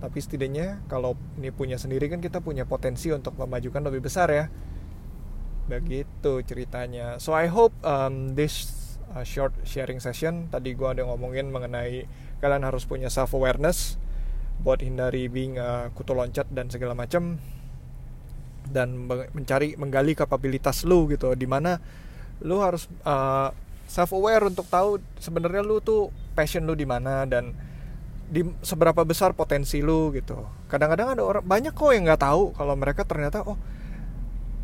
tapi 0.00 0.18
setidaknya 0.18 0.80
kalau 0.88 1.12
ini 1.36 1.52
punya 1.52 1.76
sendiri 1.76 2.08
kan 2.08 2.24
kita 2.24 2.40
punya 2.40 2.64
potensi 2.64 3.12
untuk 3.12 3.36
memajukan 3.36 3.84
lebih 3.84 4.08
besar 4.08 4.32
ya. 4.32 4.48
Begitu 5.68 6.40
ceritanya. 6.48 7.20
So 7.20 7.36
I 7.36 7.52
hope 7.52 7.76
um, 7.84 8.32
this 8.32 8.64
uh, 9.12 9.22
short 9.22 9.52
sharing 9.62 10.00
session 10.00 10.48
tadi 10.48 10.72
gue 10.72 10.88
ada 10.88 11.04
ngomongin 11.04 11.52
mengenai 11.52 12.08
kalian 12.40 12.64
harus 12.64 12.88
punya 12.88 13.12
self 13.12 13.36
awareness 13.36 14.00
buat 14.64 14.80
hindari 14.80 15.28
being 15.28 15.60
uh, 15.60 15.92
kutu 15.92 16.16
loncat 16.16 16.48
dan 16.48 16.72
segala 16.72 16.96
macam 16.96 17.36
dan 18.72 19.08
mencari 19.36 19.76
menggali 19.76 20.16
kapabilitas 20.16 20.88
lu 20.88 21.12
gitu. 21.12 21.36
Di 21.36 21.44
mana 21.44 21.76
lu 22.40 22.64
harus 22.64 22.88
uh, 23.04 23.52
self 23.84 24.16
aware 24.16 24.48
untuk 24.48 24.64
tahu 24.64 24.96
sebenarnya 25.20 25.60
lu 25.60 25.84
tuh 25.84 26.08
passion 26.32 26.64
lu 26.64 26.72
di 26.72 26.88
mana 26.88 27.28
dan 27.28 27.52
di 28.30 28.46
seberapa 28.62 29.02
besar 29.02 29.34
potensi 29.34 29.82
lu 29.82 30.14
gitu. 30.14 30.46
Kadang-kadang 30.70 31.18
ada 31.18 31.22
orang 31.26 31.42
banyak 31.42 31.74
kok 31.74 31.90
yang 31.90 32.06
nggak 32.06 32.22
tahu 32.22 32.54
kalau 32.54 32.78
mereka 32.78 33.02
ternyata 33.02 33.42
oh 33.42 33.58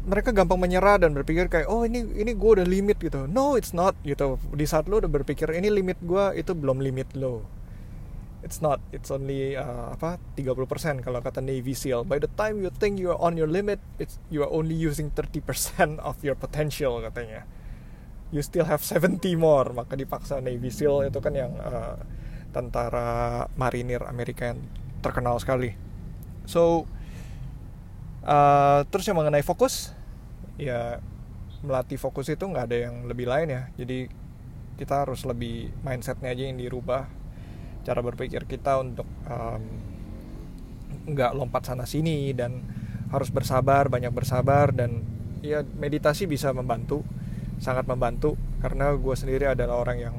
mereka 0.07 0.31
gampang 0.31 0.63
menyerah 0.63 1.03
dan 1.03 1.11
berpikir 1.19 1.51
kayak 1.51 1.67
oh 1.67 1.83
ini 1.83 2.07
ini 2.15 2.31
gue 2.31 2.51
udah 2.63 2.67
limit 2.67 3.03
gitu. 3.03 3.27
No 3.27 3.59
it's 3.59 3.75
not 3.75 3.99
gitu. 4.07 4.39
Di 4.55 4.63
saat 4.71 4.87
lo 4.87 5.03
udah 5.03 5.11
berpikir 5.11 5.51
ini 5.51 5.67
limit 5.67 5.99
gue 5.99 6.39
itu 6.39 6.55
belum 6.55 6.79
limit 6.79 7.11
lo. 7.19 7.43
It's 8.47 8.63
not 8.63 8.79
it's 8.95 9.11
only 9.11 9.59
uh, 9.59 9.99
apa 9.99 10.23
30% 10.39 11.03
kalau 11.03 11.19
kata 11.19 11.43
Navy 11.43 11.75
SEAL. 11.75 12.07
By 12.07 12.23
the 12.23 12.31
time 12.39 12.63
you 12.63 12.71
think 12.71 13.03
you 13.03 13.11
are 13.11 13.19
on 13.19 13.35
your 13.35 13.51
limit 13.51 13.83
it's 13.99 14.23
you 14.31 14.47
are 14.47 14.53
only 14.55 14.79
using 14.79 15.11
30% 15.11 15.43
of 16.09 16.23
your 16.23 16.39
potential 16.39 17.03
katanya. 17.03 17.43
You 18.31 18.47
still 18.47 18.71
have 18.71 18.87
70 18.87 19.19
more. 19.35 19.75
Maka 19.75 19.99
dipaksa 19.99 20.39
Navy 20.39 20.71
SEAL 20.71 21.11
itu 21.11 21.19
kan 21.19 21.35
yang 21.35 21.51
uh, 21.59 21.99
tentara 22.57 23.45
marinir 23.61 24.01
Amerika 24.09 24.49
yang 24.49 24.65
terkenal 25.05 25.37
sekali 25.37 25.77
so 26.49 26.89
Uh, 28.27 28.83
terus 28.91 29.07
yang 29.07 29.23
mengenai 29.23 29.47
fokus, 29.47 29.95
ya 30.59 30.99
melatih 31.63 31.95
fokus 31.95 32.27
itu 32.27 32.43
nggak 32.43 32.67
ada 32.67 32.91
yang 32.91 33.07
lebih 33.07 33.31
lain 33.31 33.55
ya. 33.55 33.63
Jadi 33.79 34.11
kita 34.75 35.07
harus 35.07 35.23
lebih 35.23 35.71
mindsetnya 35.87 36.35
aja 36.35 36.43
yang 36.43 36.59
dirubah, 36.59 37.07
cara 37.87 38.03
berpikir 38.03 38.51
kita 38.51 38.83
untuk 38.83 39.07
um, 39.31 39.63
lompat 41.39 41.71
sana 41.71 41.87
sini 41.87 42.35
dan 42.35 42.67
harus 43.15 43.31
bersabar, 43.31 43.87
banyak 43.87 44.11
bersabar 44.11 44.75
dan 44.75 45.07
ya 45.39 45.63
meditasi 45.63 46.27
bisa 46.27 46.51
membantu, 46.51 47.07
sangat 47.63 47.87
membantu 47.87 48.35
karena 48.59 48.91
gue 48.91 49.15
sendiri 49.15 49.55
adalah 49.55 49.87
orang 49.87 49.99
yang 50.03 50.17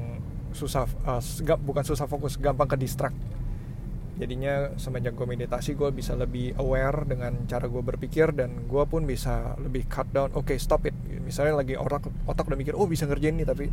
susah, 0.58 0.90
uh, 1.06 1.22
bukan 1.62 1.86
susah 1.86 2.10
fokus, 2.10 2.34
gampang 2.34 2.66
ke 2.66 2.74
distract 2.74 3.14
jadinya 4.18 4.74
semenjak 4.74 5.14
gue 5.14 5.26
meditasi 5.30 5.78
gue 5.78 5.94
bisa 5.94 6.18
lebih 6.18 6.58
aware 6.58 7.06
dengan 7.06 7.46
cara 7.46 7.70
gue 7.70 7.78
berpikir 7.78 8.34
dan 8.34 8.66
gue 8.66 8.84
pun 8.90 9.06
bisa 9.06 9.54
lebih 9.62 9.86
cut 9.86 10.10
down. 10.10 10.34
Oke 10.34 10.52
okay, 10.52 10.56
stop 10.58 10.82
it. 10.90 10.94
Misalnya 11.22 11.62
lagi 11.62 11.78
otak 11.78 12.10
otak 12.26 12.50
udah 12.50 12.58
mikir 12.58 12.74
oh 12.74 12.90
bisa 12.90 13.06
ngerjain 13.06 13.38
ini 13.38 13.46
tapi 13.46 13.70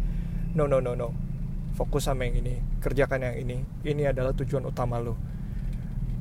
no 0.54 0.70
no 0.70 0.78
no 0.78 0.94
no. 0.94 1.10
Fokus 1.74 2.08
sama 2.08 2.30
yang 2.30 2.46
ini 2.46 2.62
kerjakan 2.80 3.26
yang 3.26 3.36
ini. 3.42 3.58
Ini 3.82 4.14
adalah 4.14 4.38
tujuan 4.38 4.70
utama 4.70 5.02
lo 5.02 5.18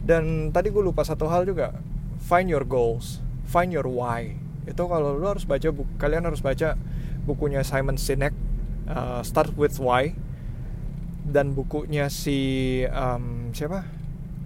dan 0.04 0.52
tadi 0.52 0.72
gue 0.72 0.80
lupa 0.80 1.04
satu 1.04 1.28
hal 1.28 1.44
juga. 1.44 1.76
Find 2.24 2.48
your 2.48 2.64
goals. 2.64 3.20
Find 3.44 3.72
your 3.72 3.84
why. 3.84 4.40
Itu 4.64 4.88
kalau 4.88 5.20
lo 5.20 5.36
harus 5.36 5.44
baca 5.44 5.68
kalian 6.00 6.24
harus 6.24 6.40
baca 6.40 6.80
bukunya 7.28 7.60
Simon 7.60 8.00
Sinek 8.00 8.32
uh, 8.88 9.20
Start 9.20 9.52
with 9.60 9.76
Why 9.76 10.16
dan 11.24 11.56
bukunya 11.56 12.12
si 12.12 12.84
um, 12.92 13.50
siapa 13.56 13.88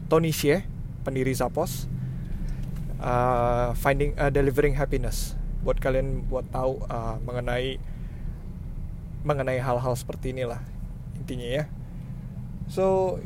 Tony 0.06 0.30
Xie, 0.30 0.64
pendiri 1.02 1.34
Zappos, 1.34 1.90
uh, 3.02 3.74
finding 3.74 4.14
uh, 4.16 4.30
delivering 4.30 4.78
happiness. 4.78 5.34
Buat 5.66 5.82
kalian 5.82 6.24
buat 6.30 6.46
tahu 6.54 6.80
uh, 6.86 7.18
mengenai 7.26 7.76
mengenai 9.26 9.58
hal-hal 9.58 9.92
seperti 9.98 10.30
inilah 10.32 10.62
intinya 11.18 11.44
ya. 11.44 11.64
So 12.70 13.18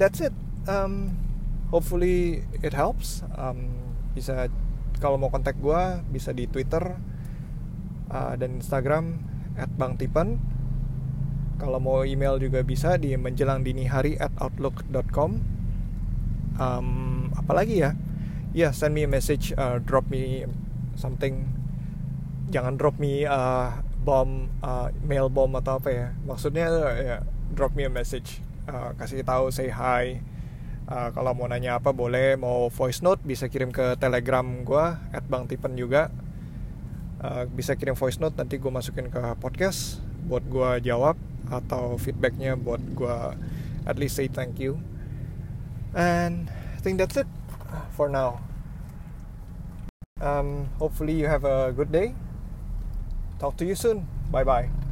that's 0.00 0.24
it. 0.24 0.34
Um, 0.64 1.14
hopefully 1.68 2.42
it 2.64 2.72
helps. 2.72 3.22
Um, 3.36 3.76
bisa 4.16 4.48
kalau 4.98 5.20
mau 5.20 5.28
kontak 5.28 5.60
gue 5.60 6.00
bisa 6.08 6.32
di 6.32 6.48
Twitter 6.48 6.96
uh, 8.08 8.34
dan 8.40 8.62
Instagram 8.62 9.20
@bangtipen 9.78 10.53
kalau 11.58 11.78
mau 11.78 12.02
email 12.02 12.36
juga 12.42 12.60
bisa 12.66 12.98
di 12.98 13.14
menjelang 13.14 13.62
dini 13.62 13.86
hari 13.86 14.18
at 14.18 14.30
outlook.com 14.38 15.30
um, 16.58 17.30
apalagi 17.34 17.82
ya? 17.82 17.92
Ya 18.54 18.70
yeah, 18.70 18.72
send 18.72 18.94
me 18.94 19.02
a 19.02 19.10
message 19.10 19.50
uh, 19.58 19.82
drop 19.82 20.06
me 20.06 20.46
something. 20.94 21.50
Jangan 22.54 22.78
drop 22.78 23.02
me 23.02 23.26
uh, 23.26 23.82
bomb 24.06 24.46
uh, 24.62 24.94
mail 25.02 25.26
bomb 25.26 25.58
atau 25.58 25.82
apa 25.82 25.90
ya. 25.90 26.06
Maksudnya 26.22 26.70
ya 27.02 27.16
drop 27.50 27.74
me 27.74 27.86
a 27.86 27.92
message. 27.92 28.38
Uh, 28.70 28.94
kasih 28.94 29.26
tahu 29.26 29.50
say 29.50 29.74
hi. 29.74 30.22
Uh, 30.84 31.10
kalau 31.16 31.32
mau 31.34 31.48
nanya 31.48 31.80
apa 31.80 31.90
boleh 31.90 32.36
mau 32.36 32.68
voice 32.68 33.00
note 33.00 33.24
bisa 33.24 33.48
kirim 33.48 33.72
ke 33.72 33.96
telegram 33.96 34.62
gue 34.62 34.86
at 35.10 35.24
bang 35.26 35.50
tipen 35.50 35.74
juga. 35.74 36.14
Uh, 37.18 37.48
bisa 37.50 37.74
kirim 37.74 37.98
voice 37.98 38.22
note 38.22 38.38
nanti 38.38 38.62
gue 38.62 38.70
masukin 38.70 39.10
ke 39.10 39.34
podcast. 39.42 39.98
Buat 40.30 40.46
gue 40.46 40.70
jawab 40.86 41.33
atau 41.50 41.96
feedbacknya 42.00 42.56
buat 42.56 42.80
gue 42.94 43.18
at 43.84 43.96
least 44.00 44.16
say 44.16 44.28
thank 44.28 44.56
you. 44.60 44.80
And 45.94 46.50
I 46.50 46.80
think 46.80 46.98
that's 46.98 47.16
it 47.16 47.28
for 47.92 48.08
now. 48.08 48.40
Um, 50.20 50.72
hopefully 50.78 51.12
you 51.14 51.26
have 51.28 51.44
a 51.44 51.72
good 51.72 51.92
day. 51.92 52.14
Talk 53.38 53.56
to 53.58 53.64
you 53.64 53.74
soon. 53.74 54.08
Bye 54.32 54.44
bye 54.44 54.83